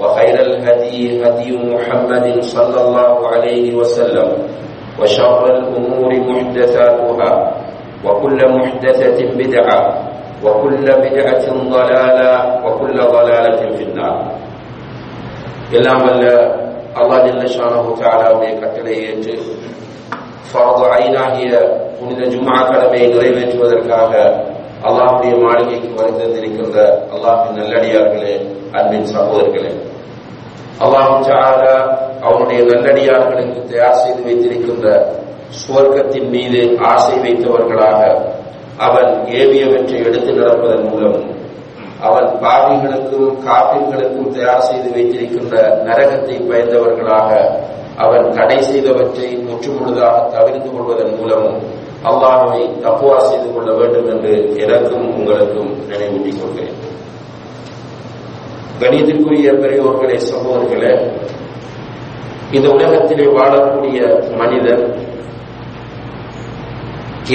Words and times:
وخير 0.00 0.40
الهدي 0.40 1.24
هدي 1.24 1.56
محمد 1.56 2.40
صلى 2.40 2.78
الله 2.84 3.28
عليه 3.28 3.74
وسلم 3.74 4.28
وشر 5.00 5.42
الأمور 5.56 6.10
محدثاتها 6.20 7.52
وكل 8.04 8.38
محدثة 8.48 9.18
بدعة 9.34 9.80
وكل 10.44 10.84
بدعة 10.86 11.46
ضلالة 11.70 12.32
وكل 12.66 12.96
ضلالة 13.00 13.60
في 13.76 13.82
النار. 13.82 14.16
إلا 15.72 15.92
من 15.94 16.08
الله 16.96 17.18
جل 17.26 17.48
شانه 17.48 17.94
تعالى 18.00 18.28
بك 18.40 18.62
كليت 18.76 19.40
فرض 20.52 20.84
عينا 20.84 21.36
هي 21.36 21.50
من 22.02 22.22
الجمعة 22.22 22.72
كان 22.72 22.90
بين 22.90 23.60
وذلك 23.60 23.90
அல்லாஹுடைய 24.86 25.34
மாளிகைக்கு 25.42 25.90
வருந்திருக்கின்ற 25.98 26.78
அல்லாஹின் 27.14 27.56
நல்லடியார்களே 27.58 28.34
அன்பின் 28.72 29.08
சகோதரர்களே. 29.12 29.70
அல்லாஹும் 30.80 31.24
சாரா 31.28 31.76
அவனுடைய 32.22 32.60
நல்லடியார்களுக்கு 32.70 33.60
தயார் 33.70 34.00
செய்து 34.02 34.22
வைத்திருக்கின்ற 34.26 34.86
சுவர்க்கத்தின் 35.60 36.28
மீது 36.30 36.60
ஆசை 36.90 37.14
வைத்தவர்களாக 37.24 38.00
அவன் 38.78 39.10
ஏவியவற்றை 39.38 39.98
எடுத்து 40.02 40.30
நடப்பதன் 40.32 40.86
மூலம் 40.88 41.18
அவன் 42.00 42.28
பாவிகளுக்கும் 42.42 43.30
காப்பிர்களுக்கும் 43.46 44.32
தயார் 44.34 44.66
செய்து 44.66 44.88
வைத்திருக்கின்ற 44.96 45.54
நரகத்தை 45.86 46.36
பயந்தவர்களாக 46.50 47.30
அவன் 47.96 48.26
தடை 48.36 48.58
செய்தவற்றை 48.62 49.28
முற்றுமுழுதாக 49.46 50.16
தவிர்த்து 50.34 50.68
கொள்வதன் 50.68 51.14
மூலமும் 51.20 51.60
அல்லாஹுவை 52.08 52.60
தப்புவா 52.84 53.16
செய்து 53.28 53.48
கொள்ள 53.52 53.70
வேண்டும் 53.72 54.08
என்று 54.08 54.32
எனக்கும் 54.56 55.06
உங்களுக்கும் 55.14 55.70
நினைவூட்டிக் 55.90 56.40
கொள்கிறேன். 56.40 56.76
கணிதத்திற்குரிய 58.80 59.50
பெரியோர்களே 59.62 60.16
சகோதரர்களே 60.30 60.92
இந்த 62.52 62.66
உலகத்திலே 62.68 63.26
வாழக்கூடிய 63.36 64.00
மனிதர் 64.36 64.84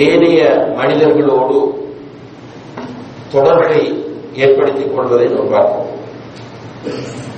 ஏனைய 0.02 0.42
மனிதர்களோடு 0.78 1.58
தொடர்பை 3.32 3.82
ஏற்படுத்திக் 4.36 4.94
கொள்வதை 4.96 5.28
நாம் 5.28 5.52
பார்ப்போம் 5.52 5.90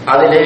அதிலே 0.06 0.44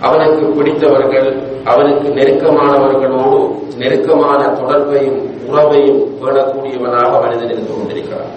அவனுக்கு 0.00 0.46
பிடித்தவர்கள் 0.46 1.28
அவனுக்கு 1.64 2.08
நெருக்கமானவர்களோடு 2.08 3.40
நெருக்கமான 3.76 4.46
தொடர்பையும் 4.46 5.20
உறவையும் 5.46 6.02
பேணக்கூடியவனாக 6.20 7.20
மனிதன் 7.20 7.50
இருந்து 7.50 7.76
கொண்டிருக்கிறான். 7.76 8.30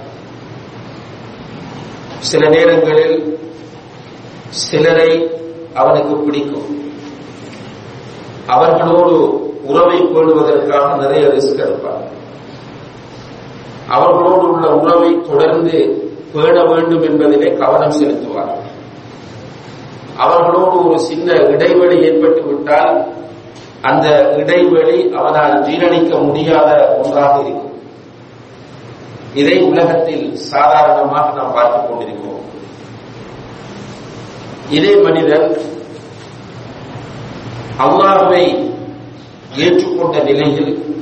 சில 2.20 2.50
நேரங்களில் 2.50 3.38
சிலரை 4.50 5.32
அவனுக்கு 5.74 6.16
பிடிக்கும். 6.16 6.80
அவர்களோடு 8.48 9.16
உறவை 9.64 9.98
பேணுவதற்காக 10.02 10.98
நிறைய 10.98 11.28
ரிஸ்க் 11.28 11.60
எடுப்பார் 11.60 12.10
அவர்களோடு 13.88 14.50
உள்ள 14.50 14.68
உறவை 14.68 15.22
தொடர்ந்து 15.22 15.78
பேண 16.34 16.64
வேண்டும் 16.64 17.04
என்பதிலே 17.04 17.58
கவனம் 17.58 17.92
செலுத்துவார் 17.92 18.56
அவர்களோடு 20.18 20.88
ஒரு 20.88 21.00
சின்ன 21.00 21.34
இடைவெளி 21.34 22.04
ஏற்பட்டு 22.04 22.42
விட்டால் 22.42 23.14
அந்த 23.82 24.34
இடைவெளி 24.38 25.12
அவனால் 25.14 25.62
ஜீரணிக்க 25.62 26.26
முடியாத 26.26 27.00
ஒன்றாக 27.04 27.40
இருக்கும். 27.40 27.82
இதை 29.34 29.62
உலகத்தில் 29.62 30.36
சாதாரணமாக 30.36 31.32
நாம் 31.32 31.54
பார்த்துக் 31.54 31.90
கொண்டிருக்கிறோம். 31.90 32.30
இதே 34.70 34.96
மனிதன் 34.96 35.58
அல்லாஹுவை 37.80 38.70
ஏற்றுக்கொண்ட 39.58 40.24
நிலையில் 40.24 41.00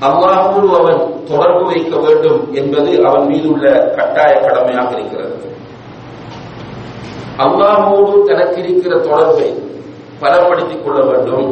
அல்லாஹோடு 0.00 0.78
அவன் 0.78 1.24
தொடர்பு 1.24 1.64
வைக்க 1.64 1.98
வேண்டும் 1.98 2.52
என்பது 2.52 3.04
அவன் 3.04 3.26
மீது 3.26 3.50
உள்ள 3.50 3.92
கட்டாய 3.96 4.40
கடமையாக 4.40 4.98
இருக்கிறது. 4.98 5.55
அல்லாஹோடு 7.44 8.12
தனக்கு 8.28 8.58
இருக்கிற 8.62 8.92
தொடர்பை 8.98 9.48
பலப்படுத்திக் 10.20 10.84
கொள்ள 10.84 11.00
வேண்டும் 11.10 11.48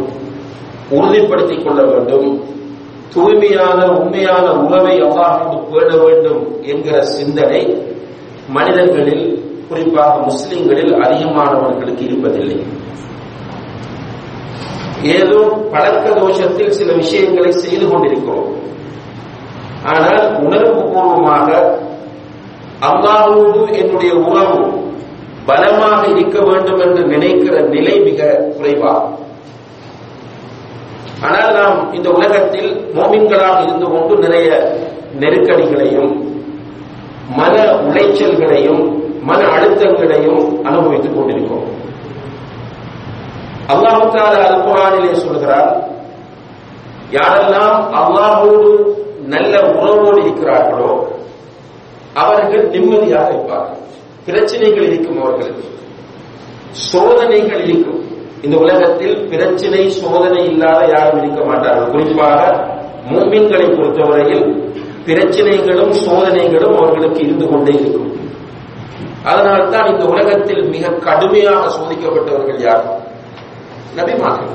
உறுதிப்படுத்திக் 0.96 1.64
கொள்ள 1.64 1.80
வேண்டும் 1.82 2.28
தூய்மையான 3.14 3.80
உண்மையான 3.98 4.46
உறவை 4.64 4.94
அல்லாஹோடு 5.06 5.56
பேண 5.72 5.90
வேண்டும் 6.04 6.42
என்கிற 6.72 6.96
சிந்தனை 7.16 7.62
மனிதர்களில் 8.48 9.26
குறிப்பாக 9.68 10.14
முஸ்லிம்களில் 10.18 10.94
அதிகமானவர்களுக்கு 11.04 12.02
இருப்பதில்லை. 12.08 12.58
ஏதோ 15.16 15.40
பழக்க 15.72 16.04
தோஷத்தில் 16.20 16.76
சில 16.78 16.92
விஷயங்களை 16.92 17.52
செய்து 17.52 17.86
கொண்டிருக்கிறோம். 17.88 18.50
ஆனால் 19.92 20.22
உணர்வு 20.44 20.82
பூர்வமாக 20.92 21.48
அல்லாஹோடு 22.88 23.62
என்னுடைய 23.80 24.12
உறவு 24.28 24.58
பலமாக 25.48 26.00
இருக்க 26.12 26.36
வேண்டும் 26.48 26.80
என்று 26.84 27.02
நினைக்கிற 27.12 27.54
நிலை 27.74 27.94
மிக 28.06 28.20
குறைவாகும். 28.56 29.20
ஆனால் 31.26 31.52
நாம் 31.58 31.78
இந்த 31.96 32.08
உலகத்தில் 32.18 32.70
மோமின்களாக 32.96 33.58
இருந்து 33.66 33.86
கொண்டு 33.92 34.14
நிறைய 34.24 34.48
நெருக்கடிகளையும் 35.22 36.12
மன 37.38 37.54
உளைச்சல்களையும் 37.88 38.82
மன 39.28 39.40
அழுத்தங்களையும் 39.56 40.42
அனுபவித்துக் 40.68 41.16
கொண்டிருக்கிறோம். 41.16 41.68
அல்லாஹு 43.72 44.08
தாலா 44.16 44.42
சொல்கிறார் 45.24 45.70
யாரெல்லாம் 47.16 47.78
அல்லாஹோடு 48.00 48.72
நல்ல 49.34 49.54
உறவோடு 49.76 50.18
இருக்கிறார்களோ 50.24 50.92
அவர்கள் 52.22 52.64
நிம்மதியாக 52.74 53.28
இருப்பார்கள். 53.34 53.80
பிரச்சனைகள் 54.24 54.86
இருக்கும் 54.86 55.20
அவர்களுக்கு 55.22 55.64
சோதனைகள் 56.70 57.64
இருக்கும். 57.64 58.00
இந்த 58.42 58.56
உலகத்தில் 58.56 59.28
பிரச்சனை 59.28 59.88
சோதனை 59.88 60.44
இல்லாத 60.44 60.80
யாரும் 60.96 61.22
இருக்க 61.22 61.44
மாட்டார்கள். 61.44 61.90
குறிப்பாக 61.90 62.40
மூமின்களை 63.10 63.66
பொறுத்தவரையில் 63.76 64.46
பிரச்சனைகளும் 65.06 65.94
சோதனைகளும் 66.06 66.76
அவர்களுக்கு 66.76 67.20
இருந்து 67.20 67.46
கொண்டே 67.48 67.72
இருக்கும். 67.72 68.10
அதனால்தான் 69.24 69.86
இந்த 69.92 70.04
உலகத்தில் 70.04 70.62
மிக 70.68 70.88
கடுமையாக 70.88 71.62
சோதிக்கப்பட்டவர்கள் 71.76 72.60
யார்? 72.60 72.84
நபிமார்கள். 73.96 74.52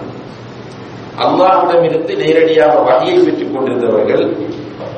அல்லாஹ்விடமிருந்து 1.18 2.18
நேரடியாக 2.18 2.80
வகையை 2.80 3.24
பெற்றுக் 3.24 3.54
கொண்டிருந்தவர்கள். 3.54 4.38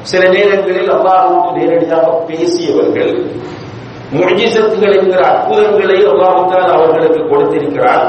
சில 0.02 0.28
நேரங்களில் 0.28 0.92
அல்லாஹுக்கு 0.92 1.52
நேரடியாக 1.60 2.24
பேசியவர்கள். 2.28 3.14
முஜிசத்துகள் 4.20 4.96
என்கிற 5.00 5.22
அற்புதங்களை 5.32 5.98
அல்லாஹால் 6.12 6.72
அவர்களுக்கு 6.76 7.22
கொடுத்திருக்கிறார். 7.32 8.06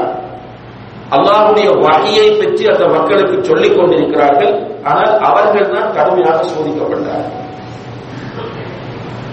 அல்லாஹுடைய 1.15 1.67
வகையை 1.85 2.27
பற்றி 2.39 2.63
அந்த 2.73 2.85
மக்களுக்கு 2.95 3.35
சொல்லிக் 3.49 3.77
கொண்டிருக்கிறார்கள். 3.77 4.53
ஆனால் 4.89 5.13
அவர்கள் 5.27 5.71
தான் 5.75 5.93
கடுமையாக 5.97 6.39
சோதிக்கப்பட்டார்கள். 6.53 7.39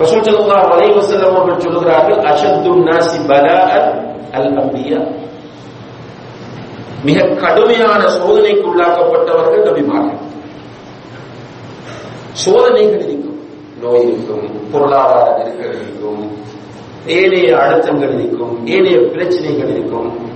ரசூல் 0.02 0.25
ஸல்லல்லாஹு 0.26 0.69
அலைஹி 0.75 0.93
அவர்கள் 1.31 1.64
சொல்கிறார்கள் 1.64 2.20
அஷத்து 2.31 2.70
நாசி 2.88 3.19
பலாஅன் 3.31 3.90
அல் 4.37 4.50
அம்பியா 4.62 5.00
மிக 7.06 7.19
கடுமையான 7.43 8.00
சோதனைக்கு 8.19 8.64
உள்ளாக்கப்பட்டவர்கள் 8.70 9.66
நபிமார்கள். 9.69 10.20
சோதனைகள் 12.43 13.05
இருக்கும். 13.06 13.38
நோய் 13.82 14.06
இருக்கும் 14.08 14.46
பொருளாதார 14.73 15.26
நெருக்கடி 15.38 15.76
இருக்கும் 15.84 16.23
ஏனைய 17.06 17.56
அழுத்தங்கள் 17.56 18.12
இருக்கும் 18.19 18.67
ஏனைய 18.67 18.99
பிரச்சனைகள் 18.99 19.69
இருக்கும். 19.69 20.29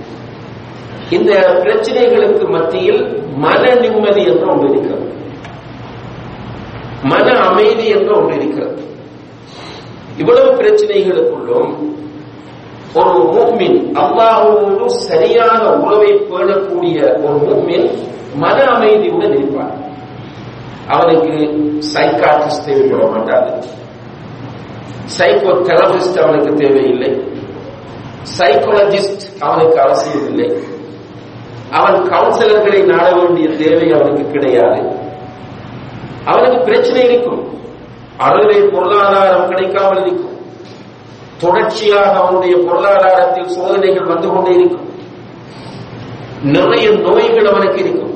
இந்த 1.09 1.61
பிரச்சனைகளுக்கு 1.63 2.49
மத்தியில் 2.49 3.27
மன 3.35 3.75
நிம்மதி 3.75 4.23
என்று 4.23 4.49
ஒன்று 4.49 4.69
இருக்கிறது. 4.69 5.13
மன 7.03 7.39
அமைதி 7.39 7.87
என்று 7.87 8.17
ஒன்று 8.17 8.35
இருக்கிறது. 8.35 8.83
இவ்வளவு 10.17 10.61
பிரச்சனைகளுக்குள்ளும் 10.61 11.93
ஒரு 12.93 13.09
மூமின் 13.09 13.79
அல்லாஹோடு 13.93 14.85
சரியான 14.85 15.73
உறவை 15.73 16.11
பேணக்கூடிய 16.13 16.97
ஒரு 17.23 17.39
மூமின் 17.45 17.89
மன 18.35 18.63
அமைதியுடன் 18.63 19.37
இருப்பார் 19.37 19.75
அவனுக்கு 20.87 21.33
சைக்காட்டிஸ்ட் 21.93 22.65
தேவைப்பட 22.65 23.05
மாட்டாது. 23.11 23.67
சைக்கோ 25.17 25.51
தெரபிஸ்ட் 25.67 26.19
அவனுக்கு 26.23 26.53
தேவையில்லை. 26.53 27.11
சைக்கோலஜிஸ்ட் 28.37 29.25
அவனுக்கு 29.39 29.81
அவசியம் 29.81 30.27
இல்லை 30.27 30.63
அவன் 31.71 32.01
கவுன்சிலர்களை 32.03 32.83
நாட 32.83 33.11
வேண்டிய 33.11 33.47
தேவை 33.49 33.91
அவனுக்கு 33.91 34.31
கிடையாது. 34.31 34.79
அவனுக்கு 36.25 36.63
பிரச்சனை 36.63 37.03
இருக்கும். 37.03 37.43
அறவே 38.17 38.59
பொருளாதாரம் 38.59 39.47
கிடைக்காமல் 39.47 40.01
இருக்கும். 40.01 40.37
தொடர்ச்சியாக 41.37 42.19
அவனுடைய 42.19 42.57
பொருளாதாரத்தில் 42.57 43.47
சோதனைகள் 43.47 44.11
வந்து 44.13 44.27
கொண்டே 44.27 44.51
இருக்கும். 44.51 44.89
நிறைய 46.41 46.89
நோய்கள் 46.89 47.45
அவனுக்கு 47.45 47.79
இருக்கும். 47.79 48.13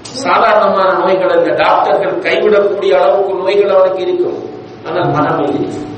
சாதாரணமான 0.00 0.90
நோய்கள் 0.98 1.28
அல்ல. 1.28 1.54
டாக்டர்கள் 1.54 2.22
கைவிடக்கூடிய 2.26 2.90
அளவுக்கு 2.90 3.34
நோய்கள் 3.34 3.74
அவனுக்கு 3.76 4.02
இருக்கும். 4.02 4.38
ஆனால் 4.86 5.10
மனமையில் 5.10 5.88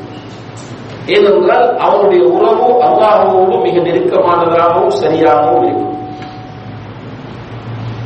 ஏனென்றால் 1.06 1.76
அவனுடைய 1.76 2.24
உறவு 2.24 2.66
அல்லாஹோடு 2.86 3.54
மிக 3.62 3.76
நெருக்கமானதாகவும் 3.78 4.98
சரியாகவும் 5.02 5.64
இருக்கும். 5.64 5.98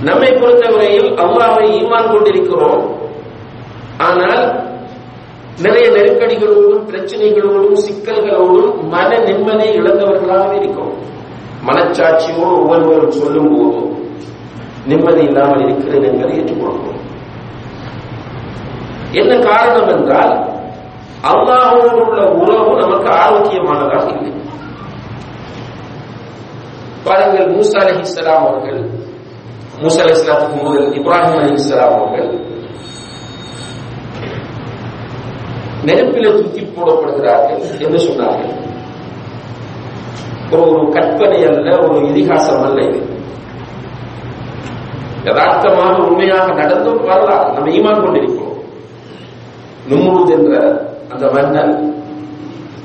நம்மை 0.02 0.30
பொறுத்தவரையில் 0.32 1.14
அல்லாவை 1.14 1.66
ஈமான் 1.80 2.10
கொண்டிருக்கிறோம். 2.12 2.84
ஆனால் 3.98 4.42
நிறைய 5.58 5.86
நெருக்கடிகளோடும் 5.90 6.86
பிரச்சனைகளோடும் 6.90 7.78
சிக்கல்களோடும் 7.84 8.88
மன 8.88 9.18
நிம்மதியை 9.18 9.74
இழந்தவர்களாக 9.80 10.56
இருக்கும். 10.56 10.92
மனச்சாட்சியோடு 11.68 12.54
ஒவ்வொருவரும் 12.60 13.10
சொல்லும் 13.10 13.50
போது 13.56 13.80
நிம்மதி 14.86 15.22
இல்லாமல் 15.22 15.60
இருக்கிறேன் 15.60 16.02
என்பதை 16.02 16.38
ஏற்றுக்கொள்கிறோம். 16.38 17.00
என்ன 19.12 19.38
காரணம் 19.38 19.88
என்றால் 19.88 20.55
அல்லாஹோடு 21.22 21.90
உள்ள 21.90 22.28
உறவு 22.30 22.76
நமக்கு 22.76 23.10
ஆரோக்கியமானதாக 23.12 24.08
இல்லை 24.08 24.44
பாருங்கள் 27.04 27.46
மூசா 27.46 27.86
அலி 27.86 27.98
இஸ்லாம் 27.98 28.46
அவர்கள் 28.46 28.90
மூசா 29.82 30.00
அலி 30.00 30.12
இஸ்லாத்துக்கு 30.12 30.62
முதல் 30.62 30.92
இப்ராஹிம் 30.92 31.38
அலி 31.38 31.52
இஸ்லாம் 31.52 31.94
அவர்கள் 31.94 32.44
நெருப்பில 35.84 36.30
தூக்கி 36.30 36.60
போடப்படுகிறார்கள் 36.60 37.80
என்று 37.80 37.98
சொன்னார்கள். 37.98 38.64
ஒரு 40.50 40.70
ஒரு 40.70 40.88
கற்பனை 40.88 41.44
அல்ல 41.44 41.78
ஒரு 41.78 42.06
இதிகாசம் 42.06 42.62
அல்ல 42.62 42.82
இது. 42.82 43.20
யதார்த்தமாக 45.24 46.02
உண்மையாக 46.02 46.52
நடந்தும் 46.52 47.04
வரலாறு. 47.04 47.52
நம்ம 47.52 47.70
ஈமான் 47.70 48.02
கொண்டிருக்கிறோம். 48.02 48.56
நும்ரூத் 49.88 50.30
என்ற 50.30 50.84
அந்த 51.10 51.30
மன்னன் 51.30 51.74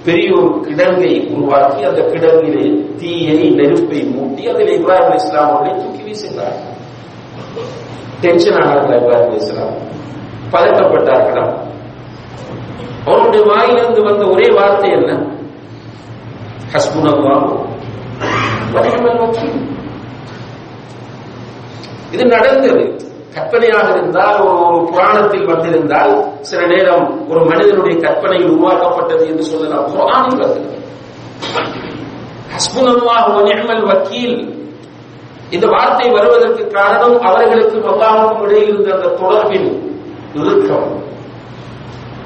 பெரிய 0.06 0.28
ஒரு 0.36 0.48
கிடங்கை 0.68 1.32
உருவாக்கி 1.34 1.84
அந்த 1.84 2.02
கிடங்கிலே 2.02 2.96
தீயை 2.96 3.50
நெருப்பை 3.50 4.00
மூட்டி 4.02 4.44
அதில் 4.52 4.74
இப்ராஹிம் 4.78 5.14
இஸ்லாம் 5.14 5.50
அவர்களை 5.50 5.74
தூக்கி 5.76 6.02
வீசினார். 6.02 6.60
டென்ஷன் 8.22 8.54
ஆனார்கள் 8.54 9.00
இப்ராஹிம் 9.02 9.36
இஸ்லாம் 9.36 9.76
பதட்டப்பட்டார்களாம் 10.52 11.54
அவருடைய 13.06 13.46
வாயிலிருந்து 13.46 14.02
வந்த 14.04 14.26
ஒரே 14.26 14.48
வார்த்தை 14.54 14.90
என்ன? 14.92 15.12
ஹஸ்புனல்லாஹு. 16.74 17.70
இது 22.12 22.26
நடந்தது. 22.26 23.11
கற்பனையாக 23.36 23.88
இருந்தால் 23.96 24.40
ஒரு 24.46 24.80
புராணத்தில் 24.92 25.50
வந்திருந்தால் 25.52 26.14
சில 26.50 26.62
நேரம் 26.66 27.06
ஒரு 27.30 27.42
மனிதனுடைய 27.50 27.96
கற்பனையில் 28.00 28.52
உருவாக்கப்பட்டது 28.56 29.24
என்று 29.28 29.44
சொல்லலாம். 29.44 29.86
குரானில் 29.94 30.42
வருகிறது 30.42 30.80
ஹஸ்புனல்லாஹு 32.56 33.30
வக்கீல். 33.92 34.38
இந்த 35.56 35.66
வார்த்தை 35.68 36.08
வருவதற்கு 36.12 36.64
காரணம் 36.68 37.16
அவர்களுக்கு 37.22 37.78
அல்லாஹுக்கும் 37.92 38.44
இடையில் 38.46 38.70
இருந்த 38.72 38.90
அந்த 38.96 39.08
தொடர்பின் 39.22 39.70
இறுக்கம் 40.40 40.90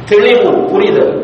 தெளிவு 0.09 0.49
புரிதல். 0.71 1.15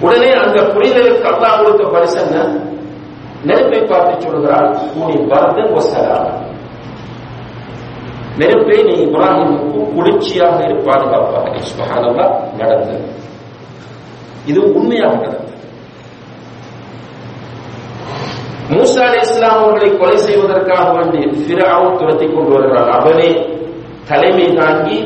உடனே 0.00 0.30
அந்த 0.44 0.58
புரிதலுக்கு 0.74 1.26
அல்லாஹ் 1.32 1.58
கொடுத்த 1.60 1.82
பரிசன்ன 1.94 2.44
நெருப்பை 3.48 3.80
பார்த்து 3.82 4.14
சொல்கிறார். 4.24 4.68
உனி 5.00 5.16
பரதன் 5.30 5.72
ஒசலாம் 5.78 6.30
நெருப்பே 8.40 8.76
நீ 8.88 8.94
இப்ராஹிமுக்கு 9.06 9.80
குளிர்ச்சியாக 9.94 10.58
பாதுகாப்பாக 10.86 11.62
சுபஹானல்லா 11.70 12.26
நடந்தது. 12.60 13.08
இது 14.50 14.60
உண்மையாக 14.78 15.14
நடந்தது. 15.14 15.50
மூசா 18.72 19.00
அலி 19.06 19.18
இஸ்லாம் 19.24 19.58
அவர்களை 19.62 19.88
கொலை 19.96 20.16
செய்வதற்காக 20.16 20.84
வேண்டி 20.96 21.20
பிறாவும் 21.46 21.98
துரத்தி 22.00 22.26
கொண்டு 22.26 22.52
வருகிறார் 22.54 22.90
அவனே 22.98 23.28
தலைமை 24.08 24.46
தாங்கி 24.60 24.98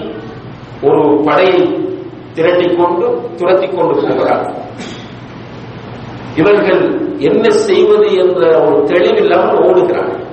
ஒரு 0.88 1.02
படையை 1.26 1.60
திரட்டிக் 2.36 2.78
கொண்டு 2.80 3.06
துரத்தி 3.38 3.66
கொண்டு 3.66 3.94
போகிறார் 4.02 4.46
இவர்கள் 6.40 6.82
என்ன 7.28 7.44
செய்வது 7.66 8.08
என்ற 8.22 8.40
ஒரு 8.66 8.78
தெளிவில்லாமல் 8.90 9.62
ஓடுகிறார்கள். 9.66 10.25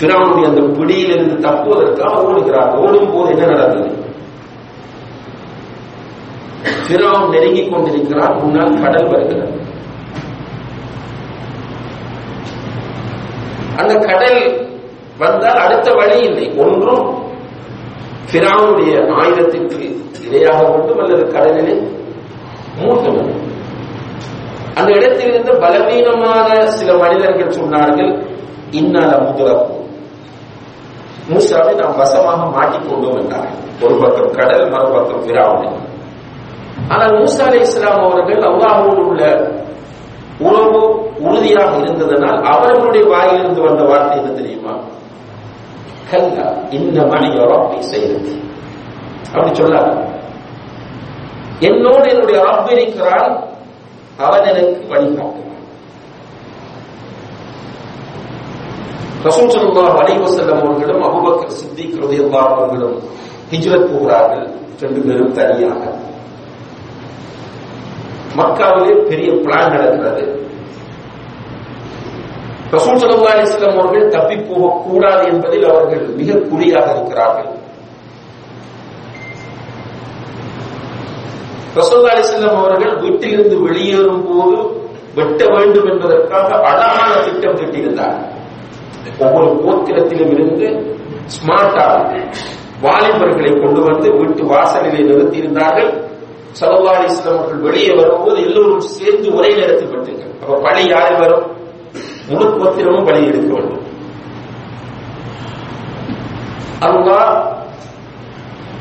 பிறவனுடைய 0.00 0.44
அந்த 0.44 0.60
பிடியிலிருந்து 0.60 1.48
தப்புவதற்காக 1.48 2.20
ஓடுகிறார். 2.26 2.74
ஓடும் 2.74 3.12
போது 3.12 3.30
என்ன 3.30 3.46
நடந்தது? 3.46 4.08
பிறவன் 6.88 7.28
நெருங்கிக் 7.28 7.72
கொண்டிருக்கிறார் 7.72 8.42
முன்னால் 8.42 8.80
கடல் 8.80 9.08
வருகிறது. 9.08 9.60
அந்த 13.76 13.94
கடல் 13.94 14.68
வந்தால் 15.18 15.58
அடுத்த 15.58 15.92
வழி 15.92 16.18
இல்லை. 16.20 16.52
ஒன்றும் 16.56 17.18
பிராவுடைய 18.32 18.92
ஆயுதத்திற்கு 19.10 19.96
இரையாக 20.30 20.76
மட்டும் 20.76 20.98
அல்லது 20.98 21.32
கடலிலே 21.32 21.88
மூழ்க 22.78 23.34
அந்த 24.74 24.92
இடத்தில் 24.92 25.28
இருந்து 25.28 25.58
பலவீனமான 25.58 26.66
சில 26.66 26.96
மனிதர்கள் 26.96 27.54
சொன்னார்கள் 27.54 28.26
இன்னால 28.70 29.18
முதுரப்பு 29.18 29.79
மூசாவை 31.30 31.72
நாம் 31.80 31.98
வசமாக 31.98 32.46
மாட்டிக்கொண்டோம் 32.54 33.18
என்றார்கள் 33.20 33.56
ஒரு 33.82 33.94
பக்கம் 34.00 34.30
கடல் 34.36 34.70
மறுபக்கம் 34.72 35.24
பிராவுனை 35.26 35.68
ஆனால் 36.90 37.14
மூசா 37.16 37.44
அலி 37.46 37.58
இஸ்லாம் 37.64 38.00
அவர்கள் 38.04 38.46
அல்லாஹோடு 38.48 39.02
உள்ள 39.06 39.22
உறவு 40.40 40.80
உறுதியாக 41.22 41.72
இருந்ததனால் 41.80 42.38
அவர்களுடைய 42.50 43.04
வாயிலிருந்து 43.10 43.60
வந்த 43.64 43.82
வார்த்தை 43.84 44.14
என்ன 44.20 44.30
தெரியுமா? 44.38 44.74
கல்லா 46.10 46.46
இந்த 46.76 46.98
மணிய 47.10 47.42
ரப்பை 47.50 47.80
செய்தது 47.90 48.32
அப்படி 49.32 49.50
சொல்லாங்க 49.58 49.92
என்னோடு 51.68 52.06
என்னுடைய 52.12 52.38
ரப் 52.46 52.70
இருக்கிறான் 52.74 53.28
அவன் 54.18 54.48
எனக்கு 54.50 54.80
வழிகாட்டுவான் 54.90 55.49
ரசூல் 59.26 59.50
ஸல்லல்லாஹு 59.54 59.96
அலைஹி 60.02 60.18
அவர்களும் 60.54 61.02
அபூபக்கர் 61.08 61.56
சித்திக் 61.60 61.96
ரதியல்லா 62.02 62.42
அவர்களும் 62.52 62.96
ஹிஜ்ரத் 63.50 63.90
போகிறார்கள் 63.92 64.46
ரெண்டு 64.82 65.00
பேரும் 65.06 65.32
தனியாக. 65.32 65.82
மக்காவிலே 68.38 68.92
பெரிய 69.10 69.30
பிளான் 69.44 69.72
நடக்கிறது. 69.74 70.24
ரசூல் 72.74 73.00
ஸல்லல்லாஹு 73.00 73.36
அலிஸ்லாம் 73.36 73.78
அவர்கள் 73.78 74.12
தப்பி 74.16 74.36
போகக்கூடாது 74.36 74.82
கூடாது 74.86 75.22
என்பதில் 75.32 75.68
அவர்கள் 75.72 76.04
மிக 76.20 76.38
குறியாக 76.50 76.86
இருக்கிறார்கள். 76.96 77.50
ரசூல்லா 81.78 82.12
அலிஸ்லாம் 82.14 82.60
அவர்கள் 82.62 82.94
வீட்டிலிருந்து 83.04 83.56
வெளியேறும் 83.66 84.24
போது 84.28 84.58
வெட்ட 85.14 85.44
வேண்டும் 85.54 85.88
என்பதற்காக 85.92 86.48
அழகான 86.70 87.12
திட்டம் 87.26 87.58
திட்டியிருந்தார் 87.60 88.18
ஒவ்வொரு 89.18 89.48
கோத்திரத்திலும் 89.64 90.30
இருந்து 90.30 90.68
ஸ்மார்ட்டாக 91.34 92.28
வாலிபர்களை 92.82 93.60
கொண்டு 93.60 93.80
வந்து 93.80 94.12
வீட்டு 94.16 94.44
வாசலிலே 94.44 95.00
நிறுத்தியிருந்தார்கள். 95.10 95.90
சல்லா 96.60 96.92
அலிஸ்லாம் 96.98 97.38
அவர்கள் 97.38 97.58
வெளியே 97.58 97.94
வரும்போது 97.94 98.42
எல்லோரும் 98.42 98.80
சேர்ந்து 98.80 99.34
ஒரே 99.34 99.50
நேரத்தில் 99.54 99.88
வெட்டுங்கள் 99.88 100.32
அப்ப 100.42 100.60
பழி 100.60 100.88
யாரு 100.88 101.16
வரும்? 101.16 101.46
முழு 102.28 102.46
கோத்திரமும் 102.46 103.04
பலி 103.04 103.26
எடுக்க 103.26 103.52
வேண்டும். 103.52 103.84
அல்லா 106.80 107.20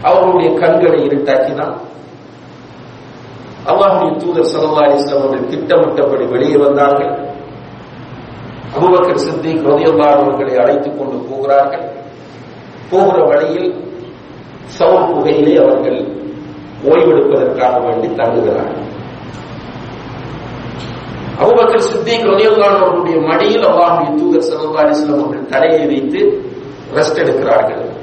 அவர்களுடைய 0.02 0.60
கண்களை 0.60 1.00
இருட்டாக்கினான். 1.08 1.76
அல்லாஹுடைய 3.68 4.12
தூதர் 4.18 4.52
சல்லா 4.54 4.86
அலிஸ்லாம் 4.88 5.22
அவர்கள் 5.22 5.50
திட்டமிட்டபடி 5.50 6.26
வெளியே 6.26 6.58
வந்தார்கள். 6.58 7.29
அபுபக்கர் 8.76 9.16
சித்தி 9.16 9.54
ரதியல்லாஹ் 9.54 10.18
அவர்களை 10.18 10.58
அழைத்துக் 10.58 10.98
கொண்டு 10.98 11.18
போகிறார்கள். 11.30 11.92
போகிற 12.90 13.24
வழியில் 13.24 13.86
சவுர் 14.80 15.10
குகையிலே 15.12 15.56
அவர்கள் 15.64 16.18
ஓய்வெடுப்பதற்காக 16.84 17.84
வேண்டி 17.84 18.08
தங்குகிறார்கள். 18.08 18.88
அபுபக்கர் 21.40 21.78
சித்திக் 21.78 22.26
ரதியல்லாஹ் 22.26 22.78
அவர்களுடைய 22.78 23.22
மடியில் 23.22 23.66
அல்லாஹுடைய 23.66 24.16
தூதர் 24.16 24.48
சல்லா 24.50 24.82
அலிஸ்லாம் 24.84 25.24
அவர்கள் 25.24 25.46
தலையை 25.46 25.86
வைத்து 25.86 26.20
ரெஸ்ட் 26.96 27.20
எடுக்கிறார்கள். 27.20 27.98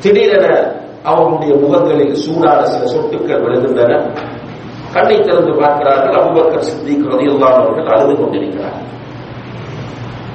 திடீரென 0.00 0.76
அவர்களுடைய 1.02 1.54
முகங்களில் 1.54 2.14
சூடான 2.14 2.64
சில 2.64 2.84
சொட்டுக்கள் 2.92 3.42
விழுகின்றன. 3.42 4.12
கண்ணை 4.94 5.16
திறந்து 5.20 5.52
பார்க்கிறார்கள். 5.60 6.16
அபுபக்கர் 6.20 6.66
சித்திக் 6.68 7.08
ரதியுல்லான் 7.12 7.58
அவர்கள் 7.62 7.92
அழுது 7.94 8.14
கொண்டிருக்கிறார் 8.20 8.78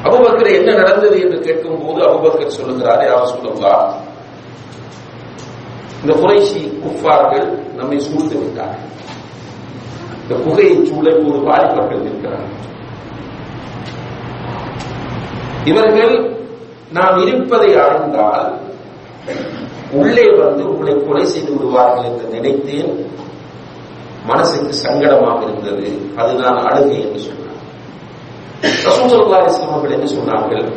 அபுபக்கர் 0.08 0.56
என்ன 0.60 0.70
நடந்தது 0.82 1.16
என்று 1.26 1.38
கேட்கும் 1.46 1.84
போது 1.84 2.00
அபுபக்கர் 2.10 2.58
சொல்லுகிறார் 2.58 3.04
அவர் 3.16 3.32
சொல்லுங்களா 3.34 3.76
இந்த 6.02 6.14
குறைசி 6.22 6.62
குஃபார்கள் 6.84 7.48
நம்மை 7.78 7.98
சூழ்ந்து 8.08 8.36
விட்டார்கள். 8.40 8.90
இந்த 10.22 10.34
குகையை 10.44 10.76
சூழ 10.90 11.06
ஒரு 11.28 11.40
வாலிபர்கள் 11.48 12.04
இருக்கிறார்கள் 12.08 12.60
இவர்கள் 15.70 16.14
நாம் 16.98 17.18
இருப்பதை 17.24 17.70
அறிந்தால் 17.84 18.50
உள்ளே 20.00 20.26
வந்து 20.42 20.62
உங்களை 20.72 20.94
கொலை 21.00 21.24
செய்து 21.34 21.52
விடுவார்கள் 21.56 22.08
என்று 22.10 22.26
நினைத்தேன். 22.36 22.94
மனசுக்கு 24.26 24.74
சங்கடமாக 24.84 25.42
இருந்தது. 25.42 26.14
அதுதான் 26.16 26.58
அழுகை 26.58 27.02
என்று 27.02 27.20
சொன்னார். 27.20 27.42
அவர்கள் 29.70 30.00
என்ன 30.00 30.12
சொன்னார்கள்? 30.12 30.74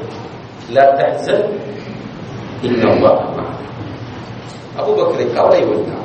அபுபக்கரை 4.79 5.35
கவலை 5.35 5.65
வேண்டாம் 5.65 6.05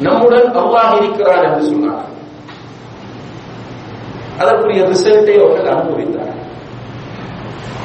நம்முடன் 0.00 0.56
அல்லாஹ் 0.56 1.02
இருக்கிறான் 1.02 1.44
என்று 1.44 1.62
சொன்னார். 1.62 2.06
அதற்குரிய 4.38 4.82
ரிசல்ட்டை 4.82 5.36
அவர்கள் 5.44 5.72
அனுபவித்தார். 5.72 6.36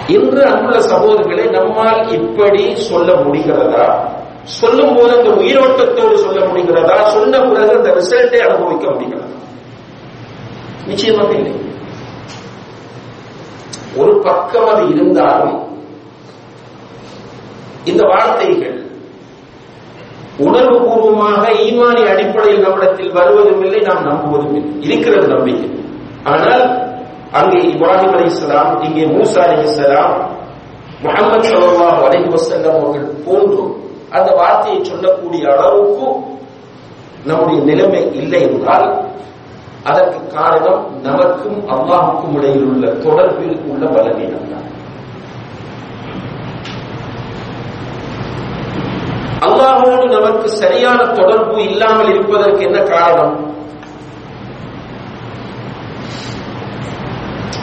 இன்று 0.08 0.46
அன்புள்ள 0.46 0.80
சகோதரர்களை 0.80 1.50
நம்மால் 1.50 2.12
இப்படி 2.12 2.75
சொல்ல 2.75 3.13
முடிகிறதா? 3.13 4.22
சொல்லும் 4.46 4.96
போது 4.96 5.18
அந்த 5.18 5.30
உயிரோட்டத்தோடு 5.30 6.18
சொல்ல 6.18 6.46
முடிகிறதா? 6.46 7.10
சொன்ன 7.10 7.40
பிறகு 7.40 7.78
அந்த 7.78 7.90
ரிசல்ட்டை 7.90 8.40
அனுபவிக்க 8.40 8.90
முடிகிறதா? 8.90 9.28
நிச்சயமாக 10.88 11.34
இல்லை. 11.34 11.54
ஒரு 13.98 14.20
பக்கம் 14.20 14.68
அது 14.68 14.88
இருந்தாலும் 14.88 15.60
இந்த 17.86 18.04
வார்த்தைகள் 18.04 18.80
உணர்வு 20.38 20.80
பூர்வமாக 20.80 21.52
ஈமானி 21.52 22.08
அடிப்படையில் 22.08 22.62
நம்மிடத்தில் 22.62 23.12
வருவதும் 23.12 23.64
இல்லை 23.64 23.82
நாம் 23.82 24.08
நம்புவதும் 24.08 24.56
இல்லை. 24.56 24.82
இருக்கிறது 24.82 25.28
நம்பிக்கை. 25.28 25.70
ஆனால் 26.24 26.92
அங்கே 27.32 27.58
இப்ராஹிம் 27.58 28.14
அலி 28.14 28.24
இஸ்லாம் 28.24 28.82
இங்கே 28.84 29.06
மூசா 29.06 29.42
அலி 29.48 29.64
இஸ்லாம் 29.64 30.32
முகமது 31.02 31.50
சல்லாஹ் 31.50 32.02
அலி 32.08 32.28
வசல்லம் 32.30 32.76
அவர்கள் 32.82 33.08
போன்றும் 33.26 33.74
அந்த 34.17 34.29
வார்த்தையை 34.39 34.79
சொல்லக்கூடிய 34.84 35.43
அளவுக்கு 35.53 36.08
நம்முடைய 37.25 37.60
நிலைமை 37.70 38.01
இல்லை 38.22 38.41
என்றால் 38.50 38.88
அதற்கு 39.84 40.20
காரணம் 40.38 40.84
நமக்கும் 41.08 41.60
அல்லாஹுக்கும் 41.74 42.36
இடையில் 42.38 42.67
உள்ள 42.72 42.86
தொடர்பில் 43.05 43.58
உள்ள 43.72 43.86
பலவீனம் 43.96 44.51
தான் 44.51 44.70
அல்லாஹோடு 49.46 50.05
நமக்கு 50.17 50.48
சரியான 50.62 51.00
தொடர்பு 51.17 51.58
இல்லாமல் 51.63 52.12
இருப்பதற்கு 52.13 52.62
என்ன 52.67 52.79
காரணம்? 52.93 53.34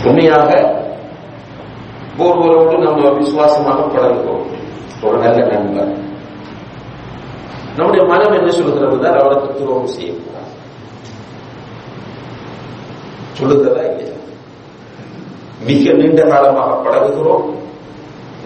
உண்மையாக 0.09 0.50
ஒருவரோடு 2.19 2.76
நம்ம 2.85 3.11
விசுவாசமாக 3.11 3.80
பழகுவோம். 3.95 4.45
ஒரு 5.07 5.16
நல்ல 5.19 5.38
நண்பர். 5.52 5.92
நம்முடைய 7.77 8.03
மனம் 8.12 8.37
என்ன 8.39 8.50
சொல்லுகிறது 8.50 8.99
தான் 9.05 9.19
அவருக்கு 9.23 9.59
துரோகம் 9.59 9.95
செய்யக்கூடாது 9.97 10.49
சொல்லுகிறதா 13.39 13.83
இல்லையா? 13.91 14.17
மிக 15.69 15.93
நீண்ட 15.93 16.23
காலமாக 16.33 16.73
பழகுகிறோம். 16.85 17.45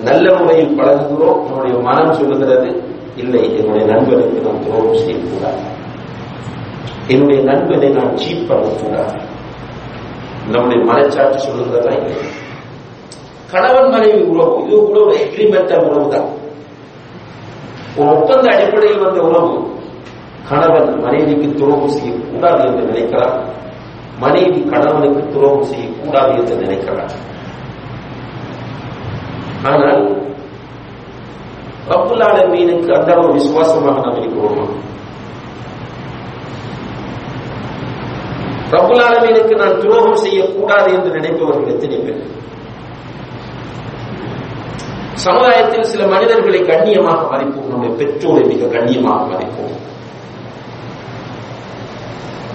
நல்ல 0.08 0.24
முறையில் 0.38 0.76
பழகுகிறோம். 0.78 1.40
நம்முடைய 1.46 1.76
மனம் 1.88 2.12
சொல்லுகிறது 2.12 2.68
இல்லை 3.16 3.42
என்னுடைய 3.58 3.84
நண்பனுக்கு 3.92 4.44
நான் 4.46 4.62
துரோகம் 4.64 5.00
செய்யக்கூடாது. 5.02 5.62
என்னுடைய 7.08 7.40
நண்பனை 7.42 7.88
நான் 7.88 8.16
சீட் 8.16 8.48
பண்ணக்கூடாது. 8.48 9.16
நம்முடைய 10.52 10.80
மனச்சாட்சி 10.90 11.38
சொல்லுகிறதா 11.48 11.92
இல்லை 11.98 12.16
கணவன் 13.52 13.90
மனைவி 13.90 14.20
உறவு 14.30 14.54
இது 14.62 14.76
கூட 14.86 14.98
ஒரு 15.06 15.14
எக்ரிமெண்டல் 15.24 15.84
உறவு 15.88 16.08
தான் 16.14 16.28
ஒரு 17.98 18.08
ஒப்பந்த 18.16 18.46
அடிப்படையில் 18.54 19.02
வந்த 19.04 19.20
உறவு 19.22 19.52
கணவன் 20.48 20.88
மனைவிக்கு 21.00 21.48
துரோகம் 21.54 21.94
செய்யக்கூடாது 21.96 22.62
என்று 22.68 22.82
நினைக்கிறார். 22.84 23.36
மனைவி 24.18 24.58
கணவனுக்கு 24.72 25.22
துரோகம் 25.32 25.68
செய்யக்கூடாது 25.70 26.32
என்று 26.38 26.56
நினைக்கிறார். 26.56 27.14
ஆனால் 29.70 30.02
அப்துல்லால 31.94 32.36
மீனுக்கு 32.50 32.90
அந்த 32.96 33.08
அளவு 33.14 33.32
விசுவாசமாக 33.32 34.00
நாம் 34.00 34.20
இருக்கிறோமா? 34.20 34.66
ரப்புல்லாலமீனுக்கு 38.70 39.54
நான் 39.56 39.80
துரோகம் 39.80 40.22
செய்யக்கூடாது 40.24 40.88
என்று 40.92 41.10
நினைப்பவர்கள் 41.20 41.72
எத்தனை 41.74 41.98
பேர்? 41.98 42.22
சமுதாயத்தில் 45.14 45.82
சில 45.82 46.06
மனிதர்களை 46.06 46.60
கண்ணியமாக 46.60 47.36
மதிப்போம். 47.36 47.68
நம்முடைய 47.68 47.94
பெற்றோரை 47.96 48.42
மிக 48.42 48.66
கண்ணியமாக 48.66 49.24
மதிப்போம். 49.24 49.74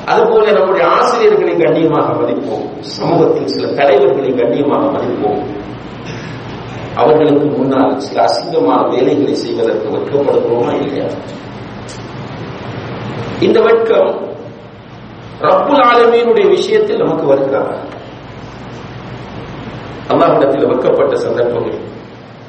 அதுபோல 0.05 0.51
நம்முடைய 0.51 0.87
ஆசிரியர்களை 0.87 1.57
கண்ணியமாக 1.57 2.11
மதிப்போம். 2.11 2.79
சமூகத்தில் 2.79 3.47
சில 3.47 3.73
தலைவர்களை 3.73 4.33
கண்ணியமாக 4.35 4.85
மதிப்போம். 4.85 5.57
அவர்களுக்கு 6.95 7.45
முன்னால் 7.45 7.99
சில 7.99 8.23
அசிங்கமான 8.23 8.89
வேலைகளை 8.89 9.33
செய்வதற்கு 9.33 9.89
வெட்கப்படுகிறோமா 9.89 10.81
இல்லையா? 10.81 11.05
இந்த 13.39 13.61
வெட்கம் 13.61 14.27
ரப்புல் 15.41 15.81
ஆலமீனுடைய 15.81 16.47
விஷயத்தில் 16.47 16.97
நமக்கு 16.97 17.25
வருகிறார் 17.25 17.87
அல்லாஹிடத்தில் 20.07 20.67
வைக்கப்பட்ட 20.67 21.15
சந்தர்ப்பங்கள் 21.15 21.87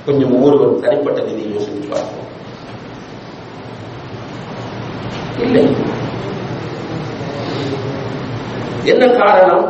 கொஞ்சம் 0.07 0.33
ஒவ்வொருவரும் 0.33 0.81
தனிப்பட்ட 0.81 1.21
நிதியை 1.23 1.53
யோசித்து 1.53 1.89
பார்ப்போம். 1.89 2.29
இல்லை. 5.45 5.65
என்ன 8.85 9.05
காரணம்? 9.07 9.67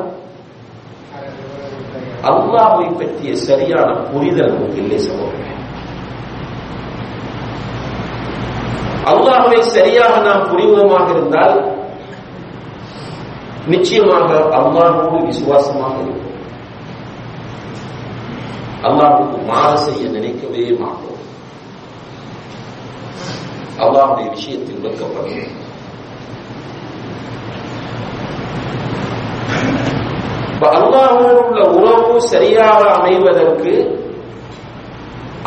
அல்லாஹை 2.31 2.89
பற்றிய 2.99 3.35
சரியான 3.35 3.89
புரிதல் 4.11 4.53
நமக்கு 4.53 4.81
இல்லை 4.83 4.99
சகோதரர். 4.99 5.47
அல்லாஹை 9.11 9.61
சரியாக 9.77 10.15
நாம் 10.21 10.49
புரிவோமாக 10.51 11.07
இருந்தால் 11.11 11.57
நிச்சயமாக 13.67 14.29
அல்லாஹோடு 14.59 15.19
விசுவாசமாக 15.25 15.95
இருக்கும் 16.03 16.30
அல்லாவுக்கு 18.87 19.39
மாறு 19.51 19.79
செய்ய 19.87 20.03
நினைக்கவே 20.17 20.65
மாட்டோம். 20.83 21.21
அல்லாவுடைய 23.83 24.27
விஷயத்தில் 24.37 24.85
வெட்கப்படும் 24.85 25.59
அல்லாஹோடு 30.79 31.41
உள்ள 31.43 31.61
உறவு 31.77 32.15
சரியாக 32.33 32.81
அமைவதற்கு 32.97 33.73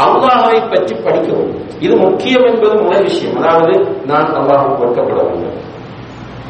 அல்லாஹை 0.05 0.59
பற்றி 0.71 0.93
படிக்க 1.05 1.29
வேண்டும். 1.37 1.67
இது 1.85 1.93
முக்கியம் 2.05 2.45
என்பது 2.51 2.75
முதல் 2.83 3.05
விஷயம். 3.09 3.35
அதாவது 3.41 3.73
நான் 4.09 4.31
அல்லாஹுக்கு 4.39 4.81
வெட்கப்பட 4.83 5.19
வேண்டும். 5.29 5.59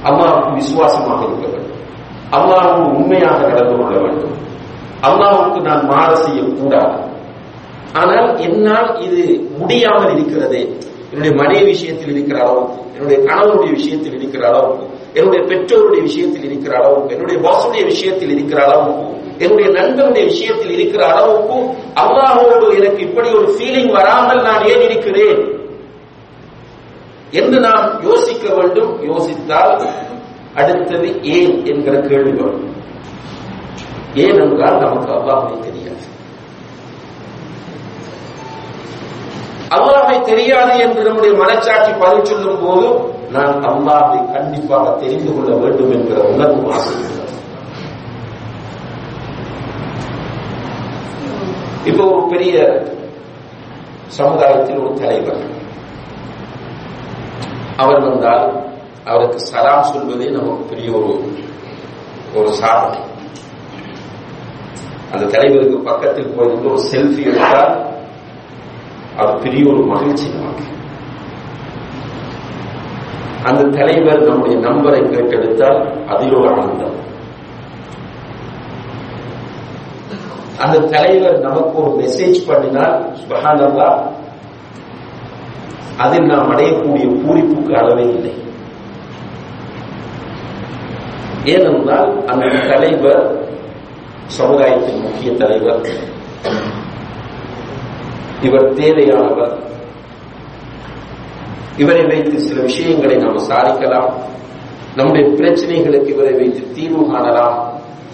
அல்லாஹுக்கு 0.08 0.52
விசுவாசமாக 0.60 1.22
இருக்க 1.28 1.46
வேண்டும். 1.54 1.82
அல்லாஹுக்கு 2.38 2.84
உண்மையாக 2.98 3.40
நடந்து 3.52 3.76
கொள்ள 3.80 3.96
வேண்டும். 4.06 4.36
அல்லாவுக்கு 5.04 5.62
நான் 5.62 5.86
மாற 5.86 6.16
செய்யக்கூடாது. 6.16 7.12
ஆனால் 7.94 8.38
என்னால் 8.38 9.00
இது 9.00 9.48
முடியாமல் 9.58 10.14
இருக்கிறது. 10.14 10.78
என்னுடைய 11.12 11.44
மனைவி 11.44 11.66
விஷயத்தில் 11.66 12.10
இருக்கிற 12.10 12.40
அளவுக்கு 12.40 12.82
என்னுடைய 12.94 13.24
கணவனுடைய 13.24 13.72
விஷயத்தில் 13.72 14.14
இருக்கிற 14.14 14.48
அளவுக்கு 14.48 14.86
என்னுடைய 15.14 15.46
பெற்றோருடைய 15.46 16.02
விஷயத்தில் 16.02 16.44
இருக்கிற 16.44 16.78
அளவுக்கு 16.78 17.16
என்னுடைய 17.16 17.42
பாசுடைய 17.42 17.86
விஷயத்தில் 17.86 18.30
இருக்கிற 18.30 18.64
அளவுக்கு 18.64 19.22
என்னுடைய 19.38 19.82
நண்பனுடைய 19.82 20.26
விஷயத்தில் 20.26 20.70
இருக்கிற 20.70 21.06
அளவுக்கும் 21.06 21.68
அல்லாஹோடு 21.96 22.76
எனக்கு 22.76 23.00
இப்படி 23.00 23.30
ஒரு 23.30 23.48
ஃபீலிங் 23.48 23.92
வராமல் 23.92 24.42
நான் 24.42 24.66
ஏன் 24.66 24.82
இருக்கிறேன்? 24.82 25.62
என்று 27.32 27.60
நாம் 27.60 28.02
யோசிக்க 28.04 28.54
வேண்டும். 28.54 29.04
யோசித்தால் 29.04 29.82
அடுத்தது 30.56 31.24
ஏன் 31.24 31.66
என்கிற 31.66 32.00
கேள்வி 32.00 32.32
வரும். 32.32 32.82
ஏனென்றால் 34.16 34.82
நமக்கு 34.84 35.10
அல்லாஹை 35.14 35.56
தெரியாது. 35.60 36.06
அல்லாஹை 39.76 40.18
தெரியாது 40.22 40.74
என்று 40.80 41.02
நம்முடைய 41.08 41.34
மனச்சாட்சி 41.42 41.92
பதில் 42.02 42.30
சொல்லும் 42.32 42.62
போது 42.64 42.88
நான் 43.36 43.64
அல்லாஹை 43.70 44.20
கண்டிப்பாக 44.34 44.92
தெரிந்து 45.02 45.32
கொள்ள 45.34 45.52
வேண்டும் 45.64 45.94
என்கிற 45.98 46.20
உணர்வு 46.34 46.74
ஆசைப்படுகிறது 46.74 47.22
இப்போ 51.90 52.04
ஒரு 52.12 52.28
பெரிய 52.28 52.56
சமுதாயத்தில் 54.18 54.82
ஒரு 54.84 54.94
தலைவர். 55.00 55.42
அவர் 57.78 58.02
வந்தால் 58.02 58.46
அவருக்கு 59.06 59.40
சலாம் 59.40 59.90
சொல்வதே 59.92 60.28
நமக்கு 60.30 60.64
பெரிய 60.64 60.92
ஒரு 61.00 61.10
ஒரு 62.36 62.52
சாதனை. 62.62 63.00
அந்த 65.14 65.26
தலைவருக்கு 65.26 65.80
பக்கத்தில் 65.80 66.34
போயிருந்து 66.38 66.70
ஒரு 66.72 66.84
செல்ஃபி 66.92 67.24
எடுத்தால் 67.26 67.74
அது 69.18 69.34
பெரிய 69.44 69.74
ஒரு 69.74 69.84
மகிழ்ச்சி 69.86 70.30
நமக்கு 70.30 70.66
அந்த 73.44 73.64
தலைவர் 73.78 74.28
நம்முடைய 74.28 74.58
நம்பரை 74.68 75.00
கேட்டெடுத்தால் 75.10 76.06
அதில் 76.06 76.36
ஒரு 76.36 76.50
ஆனந்தம். 76.54 76.98
அந்த 80.58 80.78
தலைவர் 80.80 81.40
நமக்கு 81.40 81.76
ஒரு 81.84 81.92
மெசேஜ் 82.04 82.40
பண்ணினால் 82.48 82.96
சுபகானந்தா 83.20 83.90
அதில் 85.98 86.26
நாம் 86.26 86.52
அடையக்கூடிய 86.52 87.06
பூரிப்புக்கு 87.24 87.74
அளவே 87.74 88.06
இல்லை. 88.10 88.34
ஏனென்றால் 91.46 92.26
அந்த 92.26 92.46
தலைவர் 92.70 93.24
சமுதாயத்தின் 94.38 95.02
முக்கிய 95.02 95.32
தலைவர். 95.34 95.82
இவர் 98.42 98.74
தேவையானவர். 98.74 99.56
இவரை 101.78 102.04
வைத்து 102.06 102.40
சில 102.40 102.62
விஷயங்களை 102.62 103.16
நாம் 103.16 103.38
சாதிக்கலாம் 103.38 104.10
நம்முடைய 104.96 105.28
பிரச்சனைகளுக்கு 105.30 106.10
இவரை 106.16 106.34
வைத்து 106.34 106.72
தீர்வு 106.72 107.04
காணலாம் 107.12 107.58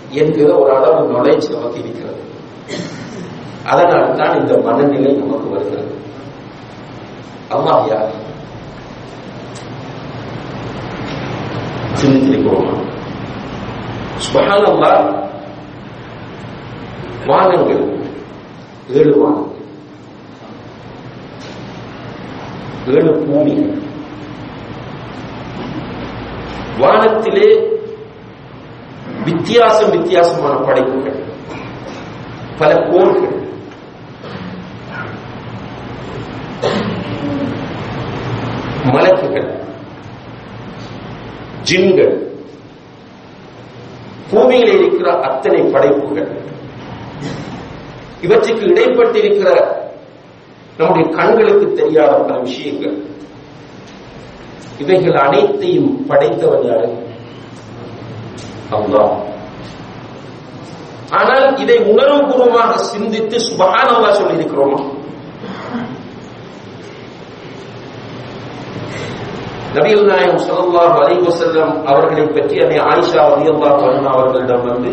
என்கிற 0.10 0.50
ஒரு 0.56 0.72
அளவு 0.76 1.02
நாலேஜ் 1.14 1.54
நமக்கு 1.56 1.80
இருக்கிறது. 1.80 2.22
அதனால் 3.66 4.16
தான் 4.16 4.38
இந்த 4.40 4.54
மனநிலை 4.66 5.12
நமக்கு 5.14 5.50
வருகிறது. 5.50 5.96
அல்லாஹ் 7.56 7.88
யார்? 7.92 8.12
சிந்தித்திருக்கிறோமா 12.00 12.76
சுபஹானல்லா 14.26 14.92
வானங்கள். 17.30 18.00
ஏழு 18.90 19.20
வானங்கள். 19.20 19.62
ஏழு 22.88 23.26
பூமிகள். 23.26 23.82
வானத்திலே 26.78 27.68
வித்தியாசம் 29.24 29.90
வித்தியாசமான 29.90 30.56
படைப்புகள். 30.56 31.24
பல 32.58 32.74
கோள்கள். 32.74 33.48
மலக்குகள். 38.84 39.64
ஜின்கள். 41.64 42.28
பூமியில் 44.32 44.80
இருக்கிற 44.80 45.20
அத்தனை 45.20 45.62
படைப்புகள். 45.62 46.39
இவற்றுக்கு 48.22 48.64
இடைப்பட்டிருக்கிற 48.66 49.50
நம்முடைய 50.78 51.06
கண்களுக்கு 51.18 51.74
தெரியாத 51.74 52.14
பல 52.20 52.38
விஷயங்கள். 52.40 52.96
இவைகள் 54.80 55.18
அனைத்தையும் 55.18 56.06
படைத்தவன் 56.08 56.66
யாரு? 56.66 56.90
அல்லாஹ். 58.76 59.14
ஆனால் 61.12 61.58
இதை 61.58 61.78
உணர்வுபூர்வமாக 61.92 62.78
சிந்தித்து 62.92 63.38
சுபகானவா 63.40 64.10
சொல்லியிருக்கிறோமா? 64.12 64.80
நபிகள் 69.76 70.06
நாயகம் 70.06 70.44
ஸல்லல்லாஹு 70.46 70.96
அலைஹி 71.00 71.20
அவர்களை 71.86 72.24
பற்றி 72.28 72.56
அதை 72.64 72.78
ஆயிஷா 72.86 73.24
ரலியல்லாஹு 73.34 73.84
அன்ஹா 73.90 74.12
அவர்களிடம் 74.12 74.66
வந்து 74.66 74.92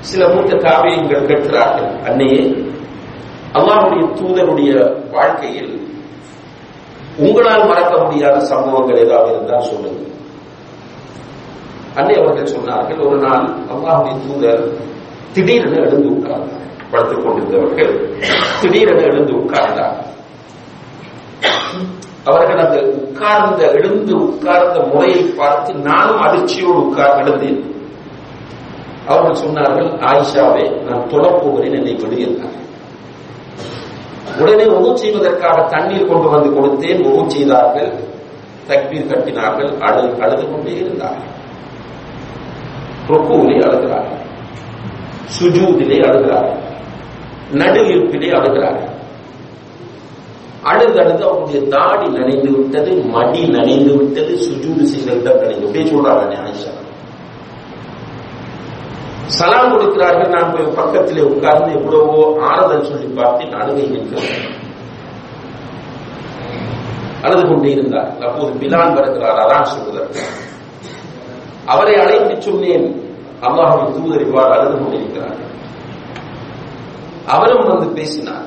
சில 0.00 0.28
மூத்த 0.28 0.56
காவியங்கள் 0.56 1.26
கேட்கிறார்கள் 1.26 1.90
அன்னையே 2.08 2.40
அல்லாஹுடைய 3.54 4.02
தூதருடைய 4.18 4.72
வாழ்க்கையில் 5.10 5.72
உங்களால் 7.18 7.66
மறக்க 7.66 8.02
முடியாத 8.02 8.38
சம்பவங்கள் 8.40 9.02
ஏதாவது 9.04 9.30
இருந்தால் 9.34 9.60
சொல்லுங்க. 9.60 10.00
அன்னை 11.94 12.14
அவர்கள் 12.14 12.52
சொன்னார்கள் 12.56 13.00
ஒரு 13.06 13.18
நாள் 13.18 13.44
அல்லாஹுடைய 13.72 14.14
தூதர் 14.26 14.62
திடீரென 15.32 15.74
எழுந்து 15.86 16.08
உட்கார்ந்தார். 16.08 16.66
படுத்துக் 16.90 17.24
கொண்டிருந்தவர்கள் 17.24 17.92
திடீரென 18.60 19.00
எழுந்து 19.02 19.32
உட்கார்ந்தார். 19.32 19.98
அவர்கள் 22.24 22.64
அந்த 22.66 22.78
உட்கார்ந்த 22.80 23.60
எழுந்து 23.72 24.14
உட்கார்ந்த 24.16 24.80
முறையை 24.94 25.22
பார்த்து 25.22 25.74
நானும் 25.74 26.22
அதிர்ச்சியோடு 26.22 26.80
உட்கார் 26.86 27.18
எழுந்தேன். 27.22 27.60
அவர்கள் 29.10 29.40
சொன்னார்கள் 29.42 29.88
ஆயிஷாவே 30.08 30.64
நான் 30.86 31.06
தொழப்போகிறேன் 31.10 31.76
என்னை 31.78 31.94
விடு 31.94 32.18
என்றார். 32.26 32.58
உடனே 34.40 34.64
உணவு 34.64 34.98
செய்வதற்காக 34.98 35.62
தண்ணீர் 35.68 36.08
கொண்டு 36.10 36.28
வந்து 36.28 36.50
கொடுத்தேன். 36.56 37.00
உணவு 37.08 37.30
செய்தார்கள் 37.30 37.90
தக்பீர் 38.68 39.10
கட்டினார்கள் 39.10 39.70
அழு 39.86 40.02
அழுது 40.22 40.44
கொண்டே 40.50 40.72
இருந்தார்கள். 40.76 41.32
ருக்குவிலே 43.08 43.56
அழுகிறார்கள். 43.66 44.20
சுஜூதிலே 45.36 45.98
அழுகிறார்கள். 46.08 46.60
நடு 47.52 47.80
இருப்பிலே 47.92 48.30
அழுகிறார்கள். 48.38 48.94
அழுது 50.62 50.96
அழுது 51.02 51.22
அவருடைய 51.28 51.60
தாடி 51.68 52.08
நனைந்து 52.18 52.50
விட்டது 52.56 52.90
மடி 53.16 53.42
நனைந்து 53.56 53.92
விட்டது 53.96 54.32
சுஜூது 54.46 54.82
செய்த 54.92 55.12
இடம் 55.12 55.40
நனைந்து 55.42 55.66
அப்படியே 55.66 55.86
சொல்றாங்க 55.92 56.22
ஆயிஷா. 56.44 56.72
சலாம் 59.38 59.72
கொடுக்கிறார்கள். 59.72 60.32
நான் 60.34 60.52
போய் 60.54 60.76
பக்கத்திலே 60.78 61.22
உட்கார்ந்து 61.32 61.70
எவ்வளவோ 61.78 62.20
ஆறுதல் 62.50 62.88
சொல்லி 62.90 63.08
பார்த்தேன் 63.18 63.56
அழுகை 63.60 63.84
அழுது 67.24 67.42
கொண்டே 67.48 67.70
இருந்தார். 67.76 68.10
அப்போது 68.26 68.52
பிலான் 68.60 68.94
வருகிறார். 68.98 69.40
அதான் 69.42 69.70
சொல்வதற்கு 69.72 70.22
அவரை 71.72 71.94
அழைத்து 72.02 72.34
சொன்னேன். 72.46 72.86
அல்லாஹுவின் 73.46 73.94
தூதர் 73.96 74.24
இவ்வாறு 74.26 74.52
அழுது 74.56 74.76
கொண்டிருக்கிறார். 74.78 75.38
அவரும் 77.34 77.68
வந்து 77.72 77.88
பேசினார். 77.98 78.46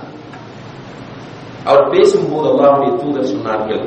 அவர் 1.70 1.92
பேசும்போது 1.94 2.48
அல்லாஹுடைய 2.52 2.92
தூதர் 3.02 3.32
சொன்னார்கள் 3.34 3.84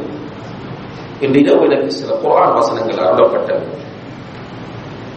இன்று 1.25 1.41
இரவு 1.43 1.67
எனக்கு 1.69 1.91
சில 1.99 2.15
குரான் 2.23 2.57
வசனங்கள் 2.59 3.05
அருளப்பட்டன. 3.07 3.67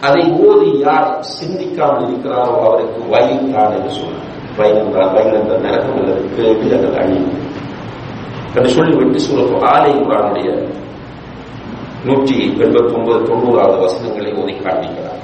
அதை 0.01 0.23
ஓதி 0.45 0.69
யார் 0.83 1.09
சிந்திக்காமல் 1.31 2.05
இருக்கிறாரோ 2.05 2.55
அவருக்கு 2.61 3.01
வயல் 3.13 3.51
தான் 3.53 3.75
என்று 3.77 3.91
சொன்னார் 3.97 4.31
வயல் 4.57 4.79
என்றால் 4.81 5.13
வயல் 5.15 5.37
என்ற 5.39 5.55
நரகம் 5.65 5.99
அல்லது 6.01 6.23
கேள்வி 6.35 6.67
அல்லது 6.69 6.97
அழிவு 7.01 7.31
என்று 8.55 8.69
சொல்லிவிட்டு 8.75 9.21
சூரத்து 9.25 9.55
ஆலை 9.71 9.93
குரானுடைய 9.99 10.49
நூற்றி 12.05 12.35
எண்பத்தி 12.57 12.93
ஒன்பது 12.97 13.19
தொண்ணூறாவது 13.29 13.77
வசனங்களை 13.85 14.33
ஓதி 14.41 14.55
காண்பிக்கிறார் 14.57 15.21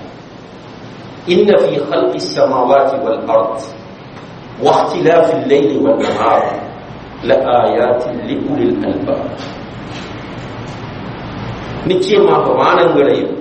إن 1.27 1.49
في 1.57 1.73
خلق 1.81 2.13
السماوات 2.15 2.91
والأرض 2.95 3.57
واختلاف 4.59 5.27
الليل 5.33 5.71
والنهار 5.77 6.41
لآيات 7.23 8.03
لأولي 8.19 8.65
الألباب 8.71 9.23
நிச்சயமாக 11.85 12.45
வானங்களையும் 12.57 13.35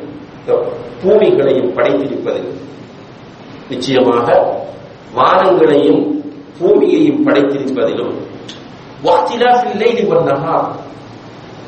பூமிகளையும் 1.06 1.78
படைத்திருப்பது. 1.78 2.42
நிச்சயமாக 3.70 4.28
வானங்களையும் 5.16 6.02
பூமியையும் 6.60 7.28
படைத்திருப்பதிலும் 7.28 8.14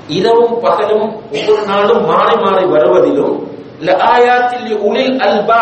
இரவும் 0.08 0.60
பகலும் 0.60 1.08
ஒவ்வொரு 1.32 1.63
நாளும் 1.65 2.06
மாறி 2.06 2.36
மாறி 2.36 2.65
வருவதிலும் 2.65 3.36
உளில் 4.88 5.17
அல்பா 5.19 5.62